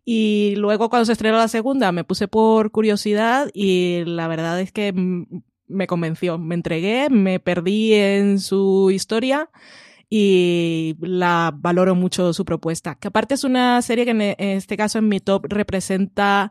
[0.04, 4.72] Y luego cuando se estrenó la segunda me puse por curiosidad y la verdad es
[4.72, 4.92] que
[5.66, 6.38] me convenció.
[6.38, 9.50] Me entregué, me perdí en su historia
[10.10, 12.96] y la valoro mucho su propuesta.
[12.96, 16.50] Que aparte es una serie que en este caso en mi top representa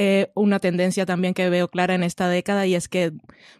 [0.00, 3.10] eh, una tendencia también que veo clara en esta década y es que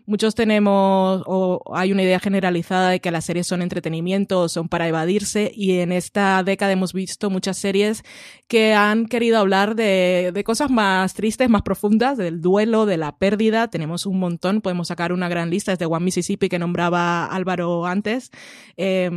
[0.07, 4.87] muchos tenemos o hay una idea generalizada de que las series son entretenimiento, son para
[4.87, 8.05] evadirse y en esta década hemos visto muchas series
[8.47, 13.19] que han querido hablar de, de cosas más tristes, más profundas, del duelo, de la
[13.19, 13.67] pérdida.
[13.67, 17.85] Tenemos un montón, podemos sacar una gran lista, es de One Mississippi que nombraba Álvaro
[17.85, 18.31] antes.
[18.77, 19.11] Eh,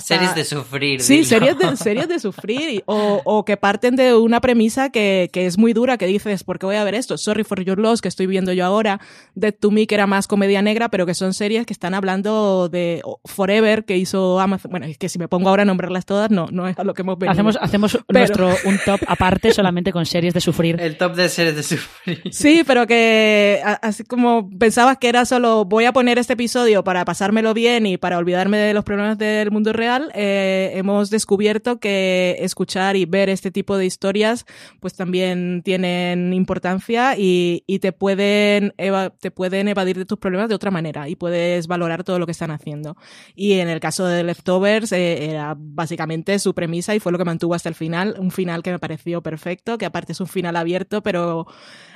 [0.00, 1.00] series de sufrir.
[1.00, 2.82] Sí, series de, series de sufrir.
[2.86, 6.58] O, o, que parten de una premisa que, que, es muy dura, que dices, ¿por
[6.58, 7.18] qué voy a ver esto?
[7.18, 9.00] Sorry for Your Loss, que estoy viendo yo ahora.
[9.34, 12.68] Dead to Me, que era más comedia negra, pero que son series que están hablando
[12.68, 14.70] de Forever, que hizo Amazon.
[14.70, 16.94] Bueno, es que si me pongo ahora a nombrarlas todas, no, no es a lo
[16.94, 17.32] que hemos venido.
[17.32, 20.80] Hacemos, hacemos nuestro, un top aparte solamente con series de sufrir.
[20.80, 22.22] El top de series de sufrir.
[22.30, 27.04] Sí, pero que así como pensabas que era solo voy a poner este episodio para
[27.04, 32.36] pasármelo bien y para olvidarme de los problemas del mundo real, eh, hemos descubierto que
[32.40, 34.46] escuchar y ver este tipo de historias
[34.80, 38.72] pues también tienen importancia y, y te, pueden
[39.20, 42.32] te pueden evadir de tus problemas de otra manera y puedes valorar todo lo que
[42.32, 42.96] están haciendo.
[43.34, 47.24] Y en el caso de Leftovers eh, era básicamente su premisa y fue lo que
[47.24, 50.56] mantuvo hasta el final, un final que me pareció perfecto, que aparte es un final
[50.56, 51.46] abierto, pero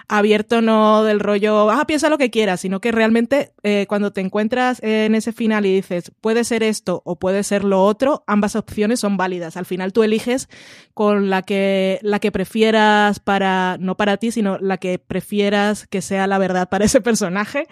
[0.08, 4.22] abierto no del rollo, ah, piensa lo que quieras, sino que realmente eh, cuando te
[4.22, 8.56] encuentras en ese final y dices, puede ser esto o puede ser lo otro, ambas
[8.56, 9.56] opciones son válidas.
[9.56, 10.48] Al final tú eliges
[10.94, 16.00] con la que, la que prefieras para, no para ti, sino la que prefieras que
[16.00, 17.66] sea la verdad para ese personaje.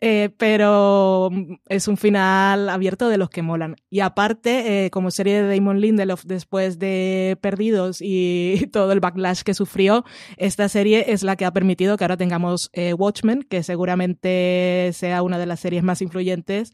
[0.00, 1.30] Eh, pero
[1.68, 3.74] es un final abierto de los que molan.
[3.90, 9.42] Y aparte, eh, como serie de Damon Lindelof después de Perdidos y todo el backlash
[9.42, 10.04] que sufrió,
[10.36, 15.22] esta serie es la que ha permitido que ahora tengamos eh, Watchmen, que seguramente sea
[15.22, 16.72] una de las series más influyentes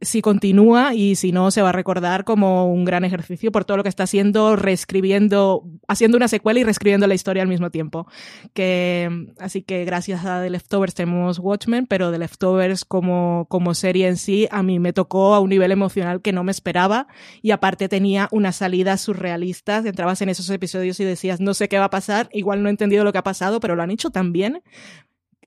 [0.00, 3.78] si continúa y si no se va a recordar como un gran ejercicio por todo
[3.78, 8.06] lo que está haciendo, reescribiendo, haciendo una secuela y reescribiendo la historia al mismo tiempo.
[8.52, 14.08] Que, así que gracias a The Leftovers tenemos Watchmen, pero The Leftovers como, como serie
[14.08, 17.06] en sí a mí me tocó a un nivel emocional que no me esperaba
[17.40, 21.78] y aparte tenía unas salidas surrealistas, entrabas en esos episodios y decías no sé qué
[21.78, 24.10] va a pasar, igual no he entendido lo que ha pasado, pero lo han hecho
[24.10, 24.62] tan bien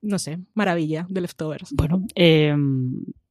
[0.01, 1.73] no sé, maravilla de Leftovers.
[1.73, 2.55] Bueno, eh,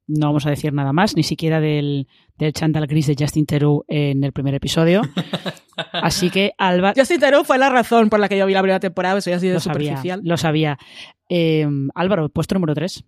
[0.08, 3.84] no vamos a decir nada más, ni siquiera del, del Chandal Gris de Justin Theroux
[3.88, 5.02] en el primer episodio.
[5.92, 6.92] Así que Alba...
[6.96, 9.36] Justin Theroux fue la razón por la que yo vi la primera temporada, eso ya
[9.36, 10.18] ha sido lo superficial.
[10.18, 10.78] Sabía, lo sabía.
[11.28, 13.04] Eh, Álvaro, puesto número 3.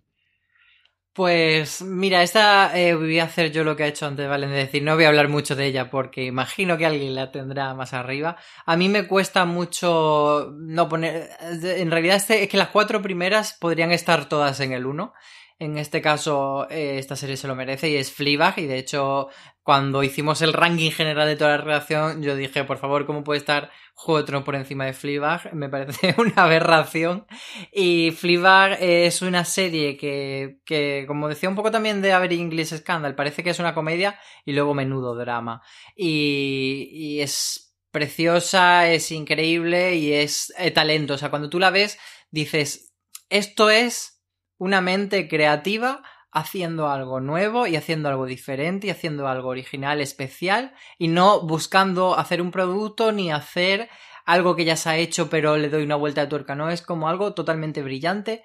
[1.13, 4.45] Pues mira, esta eh, voy a hacer yo lo que ha hecho antes, ¿vale?
[4.45, 7.73] Es decir, no voy a hablar mucho de ella porque imagino que alguien la tendrá
[7.73, 8.37] más arriba.
[8.65, 11.29] A mí me cuesta mucho no poner...
[11.41, 15.13] En realidad este, es que las cuatro primeras podrían estar todas en el 1.
[15.61, 18.57] En este caso, eh, esta serie se lo merece y es Fleabag.
[18.57, 19.27] Y de hecho,
[19.61, 23.37] cuando hicimos el ranking general de toda la relación, yo dije, por favor, ¿cómo puede
[23.41, 25.53] estar Juego por encima de Fleabag?
[25.53, 27.27] Me parece una aberración.
[27.71, 32.75] Y Fleabag es una serie que, que, como decía un poco también de Avery English
[32.75, 35.61] Scandal, parece que es una comedia y luego menudo drama.
[35.95, 41.13] Y, y es preciosa, es increíble y es eh, talento.
[41.13, 41.99] O sea, cuando tú la ves,
[42.31, 42.95] dices,
[43.29, 44.20] esto es
[44.61, 50.75] una mente creativa haciendo algo nuevo y haciendo algo diferente y haciendo algo original, especial
[50.99, 53.89] y no buscando hacer un producto ni hacer
[54.23, 56.83] algo que ya se ha hecho pero le doy una vuelta de tuerca, no, es
[56.83, 58.43] como algo totalmente brillante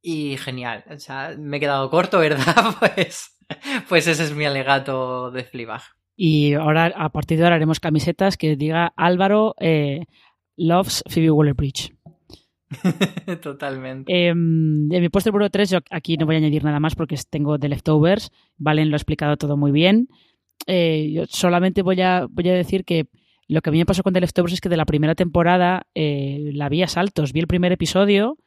[0.00, 0.84] y genial.
[0.88, 2.74] O sea, me he quedado corto, ¿verdad?
[2.80, 3.38] Pues,
[3.90, 5.82] pues ese es mi alegato de Fleabag.
[6.16, 10.06] Y ahora, a partir de ahora, haremos camisetas que diga Álvaro eh,
[10.56, 11.92] loves Phoebe Waller-Bridge.
[13.42, 14.12] Totalmente.
[14.12, 17.16] Eh, en mi puesto número 3, yo aquí no voy a añadir nada más porque
[17.28, 18.30] tengo The Leftovers.
[18.56, 20.08] Valen lo ha explicado todo muy bien.
[20.66, 23.06] Eh, yo solamente voy a, decir que
[23.48, 25.86] lo que a mí me pasó con The Leftovers es que de la primera temporada
[25.94, 27.32] eh, la vi a saltos.
[27.32, 28.38] Vi el primer episodio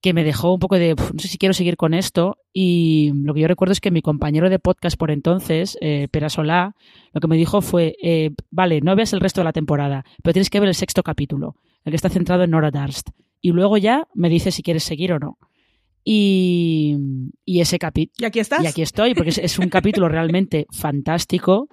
[0.00, 3.34] que me dejó un poco de no sé si quiero seguir con esto y lo
[3.34, 6.76] que yo recuerdo es que mi compañero de podcast por entonces, eh, Solá,
[7.12, 10.32] lo que me dijo fue, eh, vale, no veas el resto de la temporada, pero
[10.32, 11.56] tienes que ver el sexto capítulo,
[11.86, 13.10] el que está centrado en Nora Darst
[13.40, 15.38] y luego ya me dices si quieres seguir o no.
[16.04, 16.96] Y,
[17.44, 18.14] y ese capítulo...
[18.18, 18.62] ¿Y aquí estás?
[18.62, 21.68] Y aquí estoy, porque es, es un capítulo realmente fantástico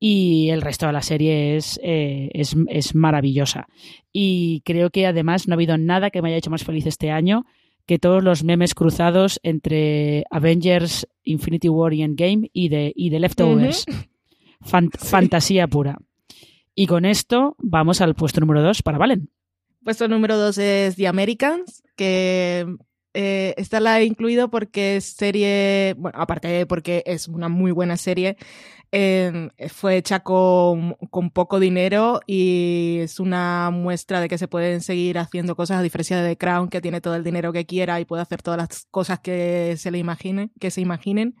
[0.00, 3.66] y el resto de la serie es, eh, es, es, maravillosa.
[4.12, 7.10] Y creo que además no ha habido nada que me haya hecho más feliz este
[7.10, 7.44] año
[7.86, 13.20] que todos los memes cruzados entre Avengers, Infinity War y Endgame y de, y de
[13.20, 13.84] Leftovers.
[13.88, 14.08] Uh -huh.
[14.60, 15.06] Fan, sí.
[15.06, 15.98] Fantasía pura.
[16.74, 19.30] Y con esto vamos al puesto número 2 para Valen.
[19.84, 22.66] Puesto número 2 es The Americans, que
[23.12, 27.70] eh, esta la he incluido porque es serie, bueno, aparte de porque es una muy
[27.70, 28.36] buena serie,
[28.96, 34.82] eh, fue hecha con, con, poco dinero y es una muestra de que se pueden
[34.82, 38.04] seguir haciendo cosas a diferencia de Crown que tiene todo el dinero que quiera y
[38.04, 41.34] puede hacer todas las cosas que se le imaginen, que se imaginen.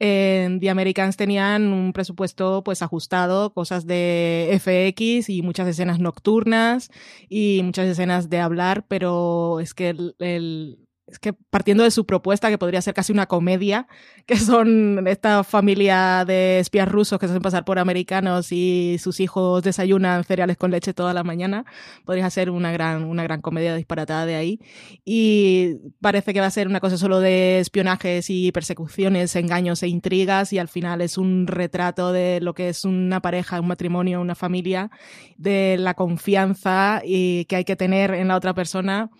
[0.00, 6.90] En The Americans tenían un presupuesto pues ajustado, cosas de FX y muchas escenas nocturnas
[7.28, 12.06] y muchas escenas de hablar, pero es que el, el es que partiendo de su
[12.06, 13.86] propuesta, que podría ser casi una comedia,
[14.26, 19.20] que son esta familia de espías rusos que se hacen pasar por americanos y sus
[19.20, 21.64] hijos desayunan cereales con leche toda la mañana,
[22.04, 24.60] podría ser una gran, una gran comedia disparatada de ahí.
[25.04, 29.88] Y parece que va a ser una cosa solo de espionajes y persecuciones, engaños e
[29.88, 34.20] intrigas, y al final es un retrato de lo que es una pareja, un matrimonio,
[34.20, 34.90] una familia,
[35.36, 39.10] de la confianza y que hay que tener en la otra persona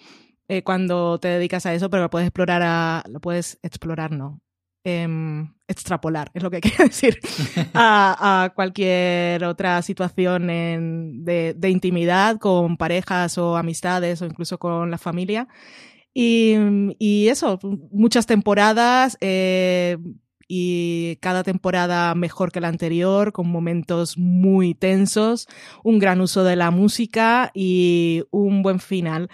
[0.48, 4.40] eh, cuando te dedicas a eso, pero lo puedes explorar a, lo puedes explorar, no,
[4.84, 5.06] eh,
[5.66, 7.18] extrapolar, es lo que quiero decir,
[7.74, 15.48] a, cualquier otra situación de, intimidad con parejas o amistades o incluso con la familia.
[16.14, 16.56] Y,
[16.98, 17.58] y eso,
[17.92, 19.18] muchas temporadas.
[19.20, 19.98] Eh,
[20.50, 25.46] y cada temporada mejor que la anterior, con momentos muy tensos,
[25.84, 29.28] un gran uso de la música y un buen final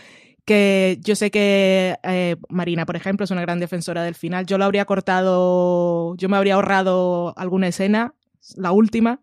[0.45, 4.47] que yo sé que eh, Marina, por ejemplo, es una gran defensora del final.
[4.47, 8.15] Yo lo habría cortado, yo me habría ahorrado alguna escena,
[8.57, 9.21] la última,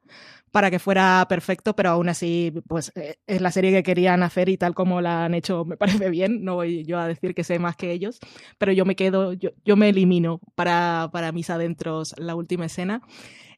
[0.52, 4.50] para que fuera perfecto, pero aún así, pues eh, es la serie que querían hacer
[4.50, 6.44] y tal como la han hecho, me parece bien.
[6.44, 8.20] No voy yo a decir que sé más que ellos,
[8.58, 13.02] pero yo me quedo, yo, yo me elimino para, para mis adentros la última escena.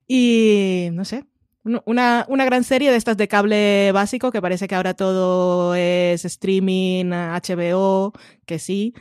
[0.07, 1.25] Y no sé,
[1.63, 6.25] una, una gran serie de estas de cable básico, que parece que ahora todo es
[6.25, 8.13] streaming, HBO,
[8.45, 8.93] que sí,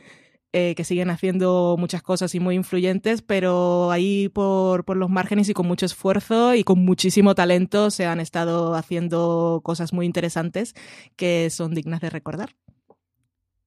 [0.55, 5.49] eh, que siguen haciendo muchas cosas y muy influyentes, pero ahí por, por los márgenes
[5.49, 10.75] y con mucho esfuerzo y con muchísimo talento se han estado haciendo cosas muy interesantes
[11.17, 12.51] que son dignas de recordar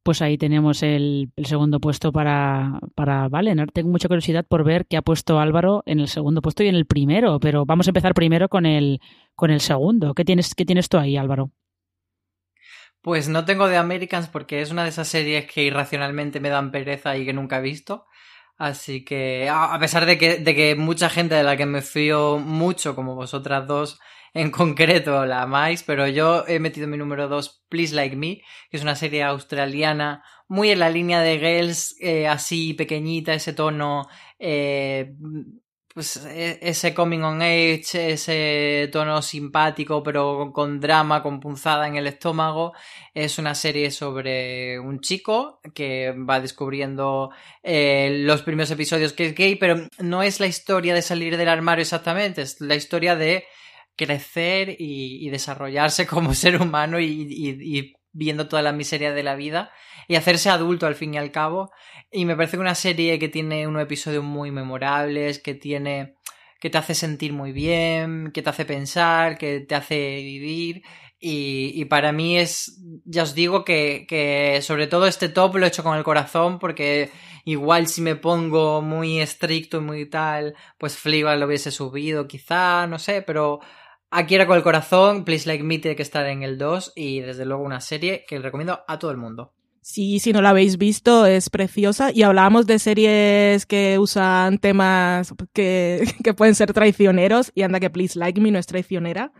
[0.05, 3.27] pues ahí tenemos el, segundo puesto para, para.
[3.73, 6.75] Tengo mucha curiosidad por ver qué ha puesto Álvaro en el segundo puesto y en
[6.75, 9.01] el primero, pero vamos a empezar primero con el,
[9.33, 10.13] con el segundo.
[10.13, 11.49] ¿Qué tienes, ¿Qué tienes tú ahí, Álvaro?
[13.01, 16.71] Pues no tengo de Americans porque es una de esas series que irracionalmente me dan
[16.71, 18.05] pereza y que nunca he visto.
[18.57, 22.37] Así que, a pesar de que, de que mucha gente de la que me fío
[22.37, 23.99] mucho, como vosotras dos,
[24.35, 28.77] en concreto la amáis, pero yo he metido mi número 2, Please Like Me, que
[28.77, 34.09] es una serie australiana muy en la línea de Girls, eh, así pequeñita, ese tono,
[34.37, 35.15] eh,
[35.93, 42.05] pues ese coming on age, ese tono simpático, pero con drama, con punzada en el
[42.05, 42.73] estómago.
[43.13, 47.31] Es una serie sobre un chico que va descubriendo
[47.63, 51.47] eh, los primeros episodios que es gay, pero no es la historia de salir del
[51.47, 53.45] armario exactamente, es la historia de
[53.95, 59.71] crecer y, desarrollarse como ser humano y, viendo toda la miseria de la vida
[60.07, 61.71] y hacerse adulto al fin y al cabo.
[62.11, 66.15] Y me parece que una serie que tiene unos episodios muy memorables, que tiene
[66.61, 70.81] que te hace sentir muy bien, que te hace pensar, que te hace vivir.
[71.19, 75.69] Y, para mí es, ya os digo que, que sobre todo este top lo he
[75.69, 77.09] hecho con el corazón porque
[77.45, 82.85] igual si me pongo muy estricto y muy tal, pues Fliba lo hubiese subido quizá,
[82.87, 83.59] no sé, pero
[84.17, 87.19] Aquí era con el corazón, Please Like Me tiene que estar en el 2 y
[87.19, 89.51] desde luego una serie que recomiendo a todo el mundo.
[89.81, 92.11] Sí, si no la habéis visto, es preciosa.
[92.13, 97.51] Y hablábamos de series que usan temas que, que pueden ser traicioneros.
[97.55, 99.33] Y anda que Please Like Me no es traicionera.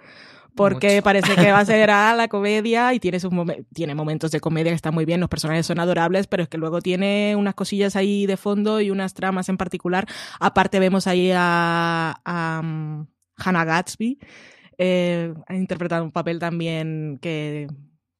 [0.57, 1.03] Porque Mucho.
[1.03, 3.31] parece que va a ser a la comedia y tiene, sus
[3.73, 6.57] tiene momentos de comedia que están muy bien, los personajes son adorables, pero es que
[6.57, 10.05] luego tiene unas cosillas ahí de fondo y unas tramas en particular.
[10.41, 13.07] Aparte vemos ahí a, a um,
[13.37, 14.19] Hannah Gatsby,
[14.77, 17.67] eh, ha interpretado un papel también que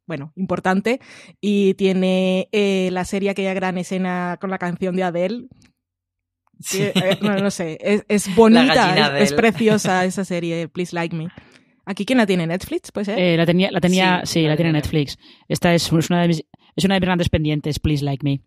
[0.08, 1.00] bueno, importante,
[1.42, 5.48] y tiene eh, la serie aquella gran escena con la canción de Adele.
[6.60, 6.84] Sí.
[6.84, 11.30] Eh, no, no, sé, es, es bonita, es, es, preciosa esa serie, Please Like Me.
[11.88, 12.48] ¿Aquí quién la tiene?
[12.48, 12.92] ¿Netflix?
[12.92, 15.18] Pues, eh, la tenía, la tenía sí, sí la, la tiene Netflix.
[15.48, 16.44] Esta es, es, una de mis,
[16.76, 18.42] es una de mis grandes pendientes, Please Like Me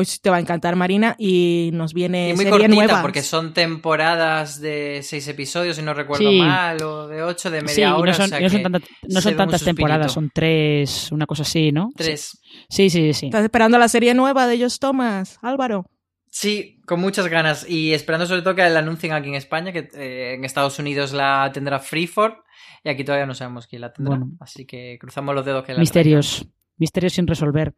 [0.00, 4.58] Hoy te va a encantar, Marina, y nos viene y muy cortita, porque son temporadas
[4.58, 8.12] de seis episodios, si no recuerdo mal, o de ocho, de media hora.
[8.12, 11.70] No son, o sea no son, no son tantas temporadas, son tres, una cosa así,
[11.70, 11.90] ¿no?
[11.94, 12.40] Tres.
[12.70, 13.26] Sí, sí, sí.
[13.26, 15.84] Estás esperando la serie nueva de ellos, Thomas, Álvaro.
[16.30, 19.90] Sí, con muchas ganas y esperando sobre todo que la anuncien aquí en España, que
[19.92, 22.36] eh, en Estados Unidos la tendrá Freeford
[22.84, 25.74] y aquí todavía no sabemos quién la tendrá, bueno, así que cruzamos los dedos que
[25.74, 26.46] la Misterios,
[26.78, 27.74] misterios sin resolver.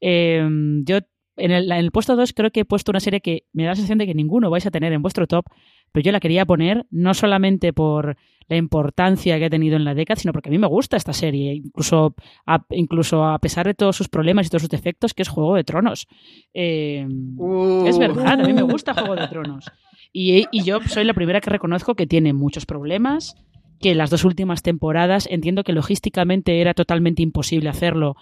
[0.00, 1.00] Em, yo
[1.36, 3.98] en el, puesto 2 creo que he puesto una serie que me da la sensación
[3.98, 5.46] de que ninguno vais a tener en vuestro top,
[5.92, 8.16] pero yo la quería poner no solamente por
[8.48, 11.12] la importancia que ha tenido en la década, sino porque a mí me gusta esta
[11.12, 12.14] serie, incluso
[12.46, 15.56] a, incluso a pesar de todos sus problemas y todos sus defectos, que es Juego
[15.56, 16.06] de Tronos.
[16.54, 17.86] Em, uh.
[17.86, 19.70] Es verdad, a mí me gusta Juego de Tronos.
[20.12, 23.34] Y, y yo soy la primera que reconozco que tiene muchos problemas,
[23.80, 28.16] que las dos últimas temporadas entiendo que logísticamente era totalmente imposible hacerlo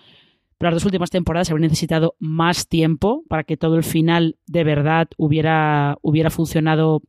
[0.58, 4.64] pero las dos últimas temporadas habría necesitado más tiempo para que todo el final de
[4.64, 7.02] verdad hubiera, hubiera funcionado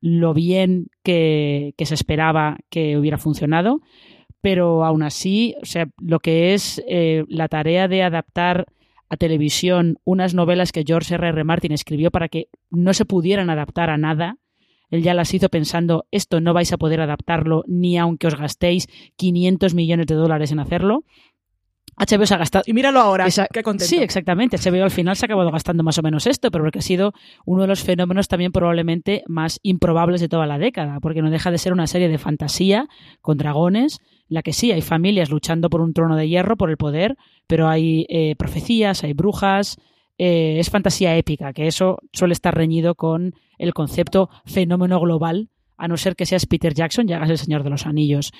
[0.00, 3.80] lo bien que, se esperaba que hubiera funcionado.
[4.40, 8.66] Pero aún así, o sea, lo que es eh, la tarea de adaptar
[9.08, 11.28] a televisión unas novelas que George R.
[11.28, 11.44] R.
[11.44, 14.36] Martin escribió para que no se pudieran adaptar a nada,
[14.90, 18.86] él ya las hizo pensando, esto no vais a poder adaptarlo ni aunque os gastéis
[19.16, 21.04] 500 millones de dólares en hacerlo.
[21.96, 22.64] HBO se ha gastado.
[22.66, 23.46] Y míralo ahora, Esa...
[23.46, 23.84] contento.
[23.84, 24.56] Sí, exactamente.
[24.58, 27.12] HBO al final se ha acabado gastando más o menos esto, pero porque ha sido
[27.44, 31.50] uno de los fenómenos también probablemente más improbables de toda la década, porque no deja
[31.50, 32.88] de ser una serie de fantasía
[33.20, 36.76] con dragones, la que sí hay familias luchando por un trono de hierro, por el
[36.76, 37.16] poder,
[37.46, 39.76] pero hay eh, profecías, hay brujas.
[40.16, 45.88] Eh, es fantasía épica, que eso suele estar reñido con el concepto fenómeno global a
[45.88, 48.32] no ser que seas Peter Jackson y hagas El Señor de los Anillos.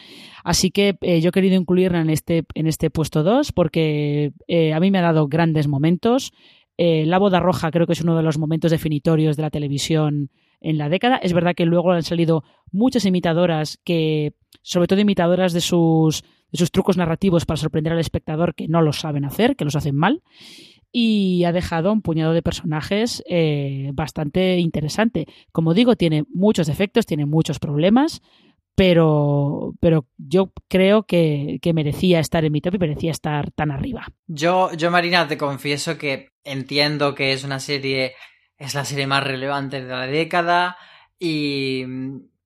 [0.45, 4.72] Así que eh, yo he querido incluirla en este, en este puesto 2 porque eh,
[4.72, 6.32] a mí me ha dado grandes momentos.
[6.76, 10.30] Eh, la boda roja creo que es uno de los momentos definitorios de la televisión
[10.61, 11.16] en la década.
[11.16, 16.59] Es verdad que luego han salido muchas imitadoras que, sobre todo imitadoras de sus, de
[16.59, 19.95] sus trucos narrativos para sorprender al espectador que no los saben hacer, que los hacen
[19.95, 20.22] mal
[20.97, 25.27] y ha dejado un puñado de personajes eh, bastante interesante.
[25.51, 28.23] Como digo, tiene muchos defectos, tiene muchos problemas,
[28.77, 33.73] pero, pero yo creo que, que, merecía estar en mi top y merecía estar tan
[33.73, 34.07] arriba.
[34.29, 38.13] Yo, yo, Marina, te confieso que entiendo que es una serie,
[38.57, 40.77] es la serie más relevante de la década
[41.19, 41.85] y...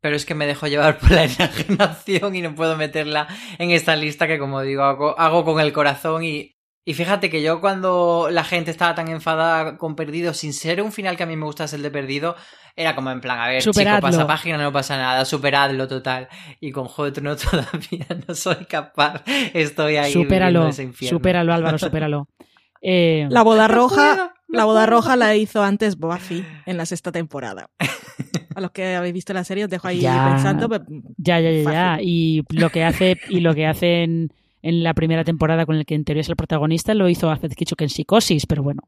[0.00, 3.26] Pero es que me dejo llevar por la enajenación y no puedo meterla
[3.58, 6.54] en esta lista que, como digo, hago, hago con el corazón y
[6.88, 10.90] y fíjate que yo cuando la gente estaba tan enfadada con Perdido, sin ser un
[10.90, 12.34] final que a mí me gustase el de Perdido,
[12.74, 13.98] era como en plan, a ver, Superadlo.
[13.98, 16.28] chico, pasa página, no pasa nada, superadlo total.
[16.60, 19.22] Y con Juego de todavía no soy capaz,
[19.52, 21.18] estoy ahí Superalo, ese infierno.
[21.18, 22.26] Supéralo, Álvaro, supéralo.
[22.80, 27.10] Eh, eh, la boda roja, la boda roja la hizo antes Buffy en la sexta
[27.10, 27.68] temporada.
[28.54, 30.68] a los que habéis visto la serie os dejo ahí pensando.
[30.68, 30.82] Pues,
[31.18, 31.98] ya, ya, ya, ya.
[32.00, 34.32] Y lo que hace, y lo que hacen
[34.62, 37.52] en la primera temporada con el que en teoría es el protagonista, lo hizo Alfred
[37.56, 38.82] Hitchcock en Psicosis, pero bueno,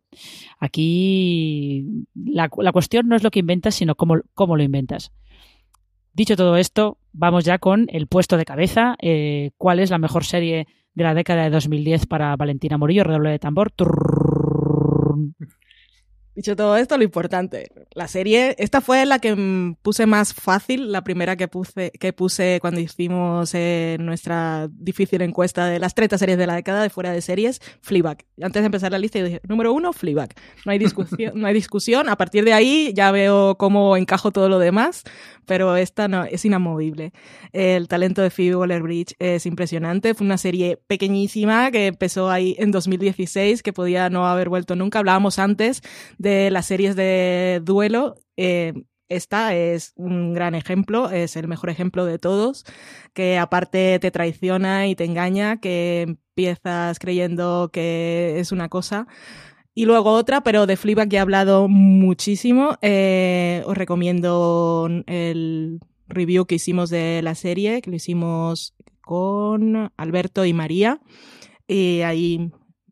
[0.59, 5.13] aquí la, la cuestión no es lo que inventas, sino cómo, cómo, lo inventas.
[6.13, 10.25] Dicho todo esto, vamos ya con el puesto de cabeza, eh, cuál es la mejor
[10.25, 13.73] serie de la década de 2010 para Valentina Morillo, redoble de tambor.
[16.41, 17.71] Dicho todo esto, lo importante.
[17.93, 22.61] La serie, esta fue la que puse más fácil, la primera que puse, que puse
[22.63, 27.13] cuando hicimos eh, nuestra difícil encuesta de las 30 series de la década de fuera
[27.13, 28.25] de series, Fleabag.
[28.41, 30.31] Antes de empezar la lista, yo dije, número uno, Fleabag.
[30.65, 32.09] No hay discusión, no hay discusión.
[32.09, 35.05] A partir de ahí ya veo cómo encajo todo lo demás,
[35.51, 37.13] pero esta no, es inamovible.
[37.51, 40.15] El talento de Phoebe Waller-Bridge es impresionante.
[40.15, 45.01] Fue una serie pequeñísima que empezó ahí en 2016, que podía no haber vuelto nunca.
[45.01, 45.83] Hablábamos antes
[46.19, 48.15] de las series de duelo.
[48.37, 48.75] Eh,
[49.09, 52.65] esta es un gran ejemplo, es el mejor ejemplo de todos,
[53.13, 59.09] que aparte te traiciona y te engaña, que empiezas creyendo que es una cosa
[59.75, 62.77] y luego otra, pero de Fleabag ya he hablado muchísimo.
[62.83, 70.45] Eh, os recomiendo el review que hicimos de la serie, que lo hicimos con Alberto
[70.45, 71.01] y María.
[71.69, 72.51] Y ahí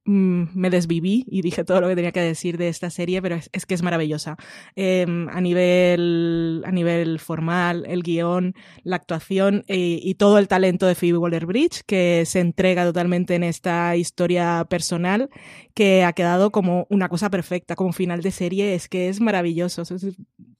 [0.08, 3.38] Mm, me desviví y dije todo lo que tenía que decir de esta serie, pero
[3.52, 4.38] es, que es maravillosa.
[4.74, 8.54] Em, a, nivel, a nivel formal, el guion,
[8.84, 13.42] la actuación eh, y todo el talento de Phoebe Waller-Bridge, que se entrega totalmente en
[13.44, 15.28] esta historia personal,
[15.74, 19.82] que ha quedado como una cosa perfecta, como final de serie, es que es maravilloso.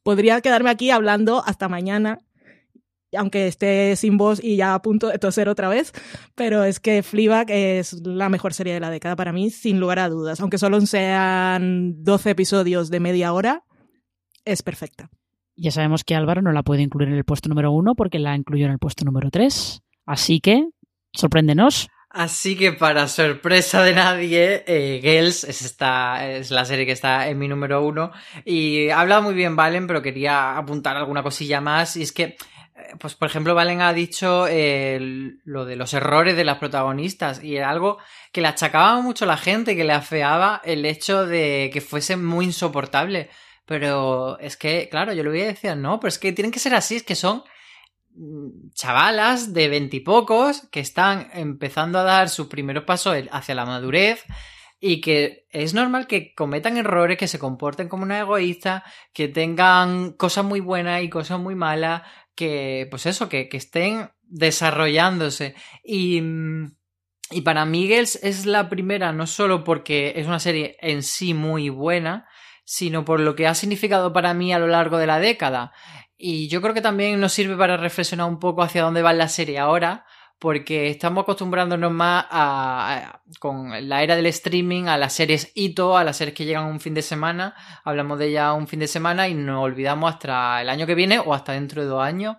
[0.02, 2.18] podría quedarme aquí hablando hasta mañana
[3.16, 5.92] aunque esté sin voz y ya a punto de toser otra vez,
[6.34, 9.98] pero es que Fleabag es la mejor serie de la década para mí, sin lugar
[9.98, 10.40] a dudas.
[10.40, 13.64] Aunque solo sean 12 episodios de media hora,
[14.44, 15.10] es perfecta.
[15.56, 18.36] Ya sabemos que Álvaro no la puede incluir en el puesto número uno porque la
[18.36, 19.82] incluyó en el puesto número tres.
[20.06, 20.68] Así que,
[21.12, 21.88] sorpréndenos.
[22.10, 27.28] Así que para sorpresa de nadie, eh, Girls es, esta, es la serie que está
[27.28, 28.12] en mi número uno.
[28.44, 31.96] Y habla muy bien Valen, pero quería apuntar alguna cosilla más.
[31.96, 32.36] Y es que,
[32.98, 34.98] pues por ejemplo, Valen ha dicho eh,
[35.44, 37.42] lo de los errores de las protagonistas.
[37.42, 37.98] Y era algo
[38.32, 42.16] que le achacaba mucho a la gente, que le afeaba el hecho de que fuese
[42.16, 43.30] muy insoportable.
[43.66, 46.58] Pero es que, claro, yo le voy a decir, no, pero es que tienen que
[46.58, 47.42] ser así, es que son
[48.18, 54.24] Mm, chavalas de veintipocos que están empezando a dar sus primeros pasos hacia la madurez
[54.80, 60.12] y que es normal que cometan errores, que se comporten como una egoísta, que tengan
[60.14, 62.02] cosas muy buenas y cosas muy malas,
[62.38, 65.56] que pues eso, que, que estén desarrollándose.
[65.82, 66.76] Y, mm,
[67.32, 71.68] y para Miguel es la primera no solo porque es una serie en sí muy
[71.68, 72.28] buena,
[72.64, 75.72] sino por lo que ha significado para mí a lo largo de la década.
[76.16, 79.28] Y yo creo que también nos sirve para reflexionar un poco hacia dónde va la
[79.28, 80.06] serie ahora,
[80.38, 86.04] porque estamos acostumbrándonos más a, con la era del streaming a las series hito, a
[86.04, 89.28] las series que llegan un fin de semana, hablamos de ellas un fin de semana
[89.28, 92.36] y nos olvidamos hasta el año que viene o hasta dentro de dos años,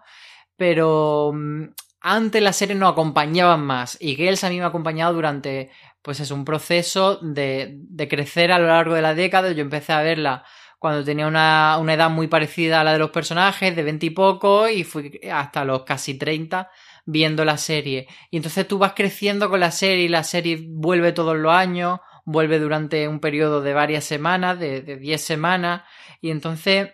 [0.55, 1.65] pero mm,
[2.01, 5.69] antes las series nos acompañaban más y Girls a mí me ha acompañado durante
[6.01, 9.91] pues es un proceso de, de crecer a lo largo de la década, yo empecé
[9.91, 10.45] a verla
[10.79, 14.09] cuando tenía una, una edad muy parecida a la de los personajes, de 20 y
[14.11, 16.69] poco, y fui hasta los casi 30
[17.09, 18.07] viendo la serie.
[18.29, 21.99] Y entonces tú vas creciendo con la serie y la serie vuelve todos los años,
[22.25, 25.81] vuelve durante un periodo de varias semanas, de, de 10 semanas,
[26.21, 26.89] y entonces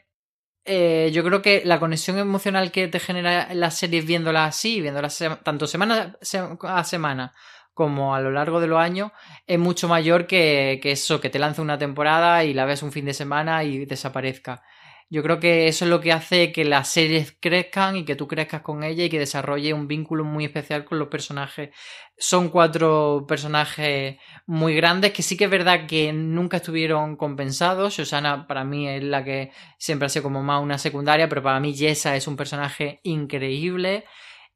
[0.64, 5.24] eh, yo creo que la conexión emocional que te genera las series viéndolas así, viéndolas
[5.44, 6.18] tanto semana
[6.64, 7.34] a semana
[7.74, 9.12] como a lo largo de los años
[9.46, 12.92] es mucho mayor que, que, eso, que te lance una temporada y la ves un
[12.94, 14.64] fin de semana y desaparezca.
[15.08, 18.28] Yo creo que eso es lo que hace que las series crezcan y que tú
[18.28, 21.70] crezcas con ella y que desarrolle un vínculo muy especial con los personajes.
[22.18, 27.94] Son cuatro personajes muy grandes que sí que es verdad que nunca estuvieron compensados.
[27.94, 31.60] Susana para mí es la que siempre ha sido como más una secundaria, pero para
[31.60, 34.06] mí Jessa es un personaje increíble.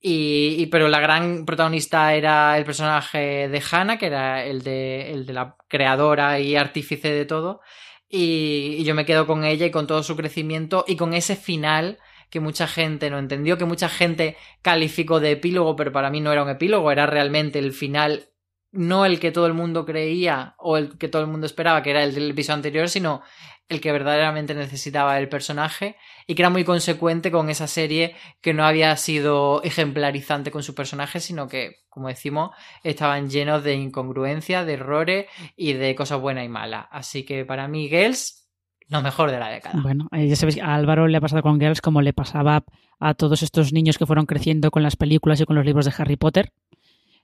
[0.01, 5.25] Y, pero la gran protagonista era el personaje de Hannah, que era el de, el
[5.25, 7.61] de la creadora y artífice de todo.
[8.09, 11.99] Y, yo me quedo con ella y con todo su crecimiento y con ese final
[12.31, 16.31] que mucha gente no entendió, que mucha gente calificó de epílogo, pero para mí no
[16.31, 18.29] era un epílogo, era realmente el final,
[18.71, 21.91] no el que todo el mundo creía o el que todo el mundo esperaba, que
[21.91, 23.21] era el del episodio anterior, sino
[23.69, 25.95] el que verdaderamente necesitaba el personaje
[26.25, 30.73] y que era muy consecuente con esa serie que no había sido ejemplarizante con su
[30.73, 32.51] personaje, sino que, como decimos,
[32.83, 36.87] estaban llenos de incongruencias, de errores y de cosas buenas y malas.
[36.89, 38.49] Así que para mí, Girls,
[38.89, 39.79] lo mejor de la década.
[39.81, 42.63] Bueno, eh, ya sabéis, a Álvaro le ha pasado con Girls como le pasaba
[42.99, 45.93] a todos estos niños que fueron creciendo con las películas y con los libros de
[45.95, 46.51] Harry Potter.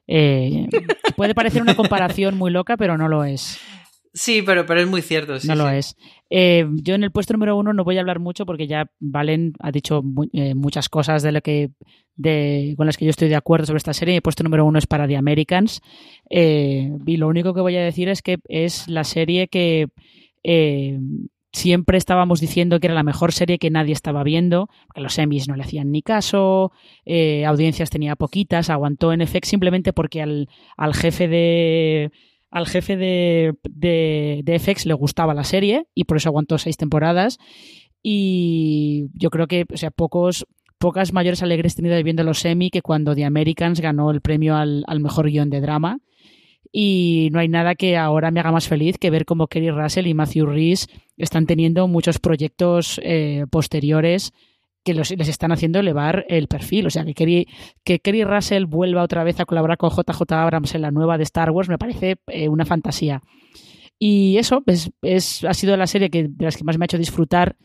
[0.08, 0.70] Eh,
[1.16, 3.60] puede parecer una comparación muy loca, pero no lo es.
[4.18, 5.38] Sí, pero, pero es muy cierto.
[5.42, 5.98] Sí, no lo es.
[6.30, 9.54] Eh, yo en el puesto número uno no voy a hablar mucho porque ya Valen
[9.60, 10.02] ha dicho
[10.32, 11.72] eh, muchas cosas de lo que
[12.16, 14.16] de, con las que yo estoy de acuerdo sobre esta serie.
[14.16, 15.82] El puesto número uno es para The Americans.
[16.30, 19.88] Eh, y lo único que voy a decir es que es la serie que
[21.52, 25.50] siempre estábamos diciendo que era la mejor serie que nadie estaba viendo, que los Emmys
[25.50, 26.72] no le hacían ni caso,
[27.46, 30.48] audiencias tenía poquitas, aguantó en FX simplemente porque al,
[30.78, 32.12] al jefe de
[32.56, 37.38] al jefe de, de, FX le gustaba la serie y por eso aguantó seis temporadas.
[38.02, 40.48] Y yo creo que, o sea, pocos,
[40.78, 44.86] pocas mayores alegres tenido viendo los Emmy que cuando The Americans ganó el premio al,
[44.88, 46.00] al, mejor guion de drama.
[46.72, 50.08] Y no hay nada que ahora me haga más feliz que ver cómo Kerry Russell
[50.08, 50.88] y Matthew Rhys
[51.18, 54.32] están teniendo muchos proyectos eh, posteriores
[54.86, 56.86] que los, les están haciendo elevar el perfil.
[56.86, 57.48] O sea, que Kerry,
[57.84, 61.24] que Kerry Russell vuelva otra vez a colaborar con JJ Abrams en la nueva de
[61.24, 63.22] Star Wars me parece eh, una fantasía.
[63.98, 64.64] Y eso
[65.02, 67.58] es, ha sido la serie que, de las que más me ha hecho disfrutar,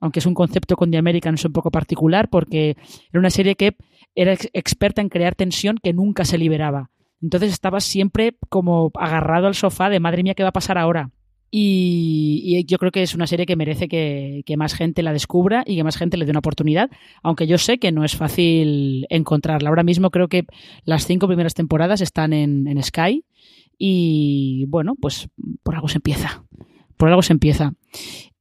[0.00, 2.76] aunque es un concepto con The Americans un poco particular, porque
[3.10, 3.76] era una serie que
[4.14, 6.90] era ex experta en crear tensión que nunca se liberaba.
[7.22, 11.10] Entonces estaba siempre como agarrado al sofá de madre mía, ¿qué va a pasar ahora?
[11.50, 15.76] Y, yo creo que es una serie que merece que, más gente la descubra y
[15.76, 16.90] que más gente le dé una oportunidad,
[17.22, 19.68] aunque yo sé que no es fácil encontrarla.
[19.68, 20.44] Ahora mismo creo que
[20.84, 23.24] las cinco primeras temporadas están en Sky
[23.78, 25.28] y bueno, pues
[25.62, 26.44] por algo se empieza.
[26.96, 27.74] por algo se empieza.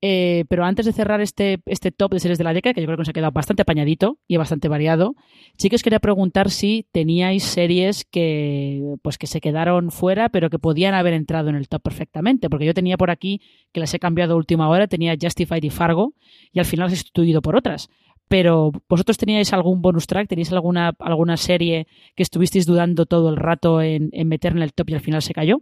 [0.02, 2.86] Eh, pero antes de cerrar este, este top de series de la década, que yo
[2.86, 5.16] creo que nos ha quedado bastante apañadito y bastante variado,
[5.58, 10.50] sí que os quería preguntar si teníais series que, pues, que se quedaron fuera, pero
[10.50, 12.50] que podían haber entrado en el top perfectamente.
[12.50, 13.42] Porque yo tenía por aquí,
[13.72, 16.14] que las he cambiado a última hora, tenía Justified y Fargo,
[16.52, 17.90] y al final las he sustituido por otras.
[18.28, 23.38] Pero vosotros teníais algún bonus track, teníais alguna, alguna serie que estuvisteis dudando todo el
[23.38, 25.62] rato en, en meter en el top y al final se cayó.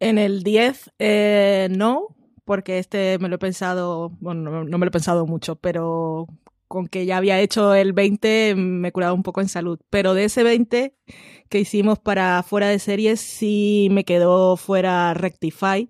[0.00, 4.88] En el 10 eh, no, porque este me lo he pensado, bueno, no, me lo
[4.88, 6.26] he pensado mucho, pero
[6.68, 9.78] con que ya había hecho el 20 me he curado un poco en salud.
[9.90, 10.94] Pero de ese 20
[11.48, 15.88] que hicimos para fuera de series sí me quedó fuera Rectify,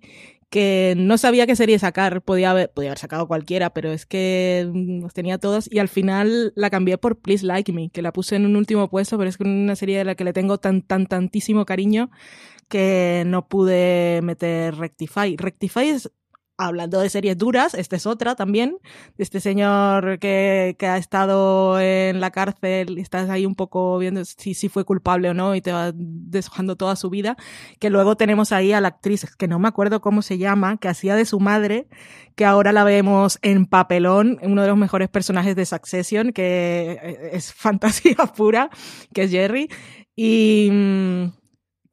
[0.55, 4.65] que no sabía qué serie sacar, podía haber, podía haber sacado cualquiera, pero es que
[4.73, 8.37] los tenía todas y al final la cambié por Please Like Me, que la puse
[8.37, 10.81] en un último puesto, pero es que una serie de la que le tengo tan,
[10.81, 12.09] tan, tantísimo cariño
[12.69, 15.35] que no pude meter Rectify.
[15.35, 16.09] Rectify es
[16.57, 18.77] hablando de series duras, esta es otra también,
[19.17, 24.23] de este señor que, que, ha estado en la cárcel, estás ahí un poco viendo
[24.23, 27.35] si, si fue culpable o no y te va deshojando toda su vida,
[27.79, 30.87] que luego tenemos ahí a la actriz, que no me acuerdo cómo se llama, que
[30.87, 31.87] hacía de su madre,
[32.35, 37.53] que ahora la vemos en papelón, uno de los mejores personajes de Succession, que es
[37.55, 38.69] fantasía pura,
[39.13, 39.69] que es Jerry,
[40.15, 41.44] y mm,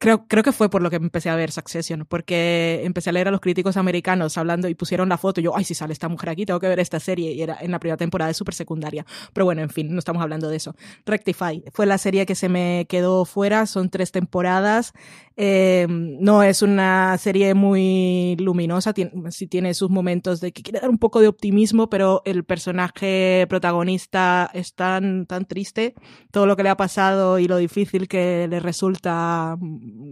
[0.03, 3.29] Creo, creo que fue por lo que empecé a ver Succession, porque empecé a leer
[3.29, 6.09] a los críticos americanos hablando y pusieron la foto y yo, ay, si sale esta
[6.09, 7.31] mujer aquí, tengo que ver esta serie.
[7.31, 9.05] Y era en la primera temporada de súper secundaria.
[9.31, 10.75] Pero bueno, en fin, no estamos hablando de eso.
[11.05, 14.91] Rectify fue la serie que se me quedó fuera, son tres temporadas.
[15.35, 20.79] Eh, no es una serie muy luminosa, tiene, sí tiene sus momentos de que quiere
[20.79, 25.95] dar un poco de optimismo, pero el personaje protagonista es tan, tan triste,
[26.31, 29.57] todo lo que le ha pasado y lo difícil que le resulta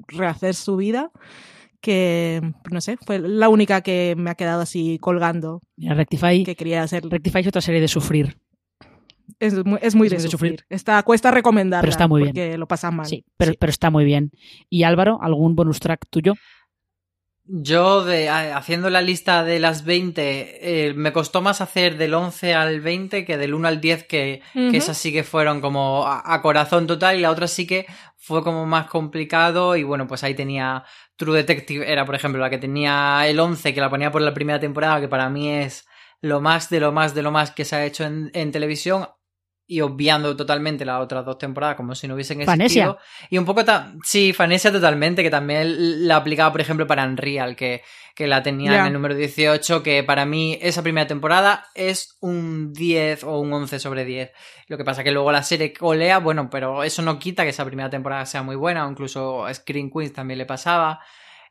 [0.07, 1.11] rehacer su vida
[1.81, 5.61] que, no sé, fue la única que me ha quedado así colgando.
[5.77, 7.03] Rectify, que quería hacer.
[7.09, 8.37] Rectify es otra serie de sufrir.
[9.39, 10.65] Es, muy, es muy de, de, sufrir.
[10.69, 12.59] Está, cuesta recomendarla pero está muy porque bien.
[12.59, 13.05] lo pasan mal.
[13.05, 13.57] Sí pero, sí.
[13.59, 14.31] pero está muy bien.
[14.69, 16.33] ¿Y Álvaro, algún bonus track tuyo?
[17.43, 22.53] Yo, de, haciendo la lista de las 20, eh, me costó más hacer del 11
[22.53, 24.71] al 20 que del 1 al 10, que, uh -huh.
[24.71, 27.87] que esas sí que fueron como a, a, corazón total, y la otra sí que
[28.15, 30.85] fue como más complicado, y bueno, pues ahí tenía
[31.17, 34.33] True Detective, era por ejemplo la que tenía el 11, que la ponía por la
[34.33, 35.85] primera temporada, que para mí es
[36.21, 39.07] lo más de lo más de lo más que se ha hecho en, en televisión,
[39.71, 42.97] y obviando totalmente las otras dos temporadas como si no hubiesen existido.
[42.97, 42.97] Fanesia.
[43.29, 43.63] Y un poco,
[44.03, 47.81] sí, Fanesia totalmente, que también la aplicaba, por ejemplo, para Unreal, que,
[48.13, 48.81] que la tenía yeah.
[48.81, 53.53] en el número 18, que para mí esa primera temporada es un 10 o un
[53.53, 54.31] 11 sobre 10.
[54.67, 57.63] Lo que pasa que luego la serie colea, bueno, pero eso no quita que esa
[57.63, 60.99] primera temporada sea muy buena, o incluso Screen Queens también le pasaba.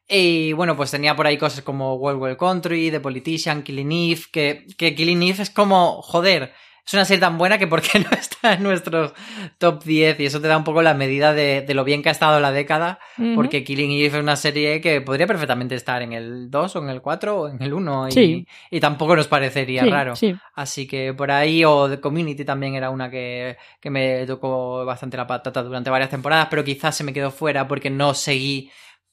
[0.06, 4.22] Y bueno, pues tenía por ahí cosas como World World Country, The Politician, Killing Eve,
[4.30, 6.52] que, que Killing Eve es como, joder,
[6.90, 9.12] es una serie tan buena que por qué no está en nuestros
[9.58, 12.08] top 10 y eso te da un poco la medida de, de lo bien que
[12.08, 13.34] ha estado la década uh -huh.
[13.36, 16.88] porque Killing Eve es una serie que podría perfectamente estar en el 2 o en
[16.88, 18.46] el 4 o en el 1 y, sí.
[18.72, 20.34] y tampoco nos parecería sí, raro sí.
[20.54, 25.16] así que por ahí o The Community también era una que, que me tocó bastante
[25.16, 28.68] la patata durante varias temporadas pero quizás se me quedó fuera porque no seguí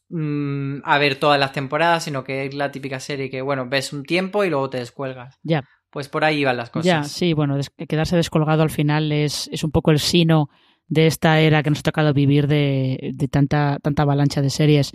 [0.09, 3.93] mmm, a ver todas las temporadas, sino que es la típica serie que, bueno, ves
[3.93, 5.37] un tiempo y luego te descuelgas.
[5.43, 5.63] Ya.
[5.97, 6.85] Pues por ahí iban las cosas.
[6.85, 10.47] Ya, sí, bueno, des quedarse descolgado al final es, es un poco el sino
[10.87, 14.91] de esta era que nos ha tocado vivir de, de tanta, tanta avalancha de series.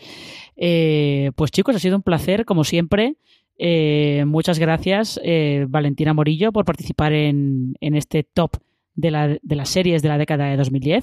[0.54, 3.16] Eh, pues chicos, ha sido un placer, como siempre.
[3.58, 8.58] Eh, muchas gracias, eh, Valentina Morillo, por participar en, en este top
[8.94, 11.02] de, la, de las series de la década de 2010.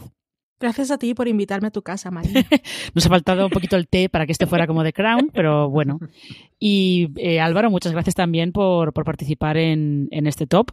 [0.59, 2.33] Gracias a ti por invitarme a tu casa, María.
[2.93, 5.69] Nos ha faltado un poquito el té para que este fuera como The Crown, pero
[5.69, 5.99] bueno.
[6.59, 10.71] Y eh, Álvaro, muchas gracias también por, por participar en, en, este top.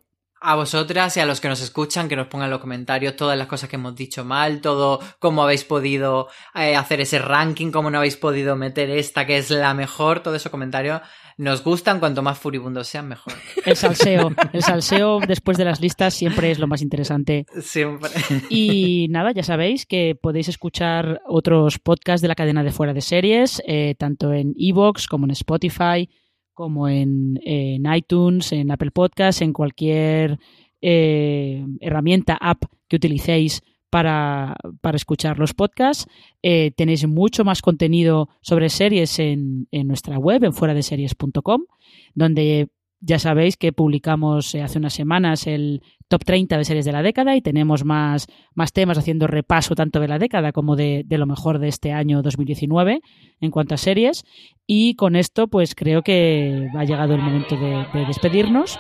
[0.48, 3.36] A vosotras y a los que nos escuchan, que nos pongan en los comentarios todas
[3.36, 7.90] las cosas que hemos dicho mal, todo cómo habéis podido eh, hacer ese ranking, cómo
[7.90, 11.02] no habéis podido meter esta que es la mejor, todo eso comentario
[11.39, 13.35] nos gustan, cuanto más furibundos sean, mejor.
[13.64, 17.44] El salseo, el salseo después de las listas siempre es lo más interesante.
[17.60, 18.10] Siempre.
[18.48, 23.02] Y nada, ya sabéis que podéis escuchar otros podcasts de la cadena de fuera de
[23.02, 26.09] series, eh, tanto en Evox como en Spotify,
[26.56, 30.38] como en, iTunes, en Apple Podcasts, en cualquier
[30.80, 36.06] eh, herramienta, app que utilicéis para, para escuchar los podcasts.
[36.42, 41.66] Eh, tenéis mucho más contenido sobre series en, en nuestra web, en fuera de series.com,
[42.14, 42.68] donde
[43.01, 47.02] Ya sabéis que publicamos eh, hace unas semanas el top 30 de series de la
[47.02, 51.27] década y tenemos más, más temas haciendo repaso tanto de la década como de, lo
[51.27, 53.01] mejor de este año 2019
[53.40, 54.24] en cuanto a series.
[54.66, 58.78] Y con esto, pues creo que ha llegado el momento de, despedirnos.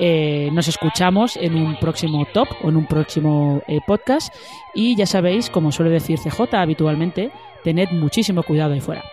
[0.00, 4.34] Eh, nos escuchamos en un próximo top o en un próximo eh, podcast.
[4.74, 7.30] Y ya sabéis, como suele decir CJ habitualmente,
[7.64, 9.04] tened muchísimo cuidado ahí fuera.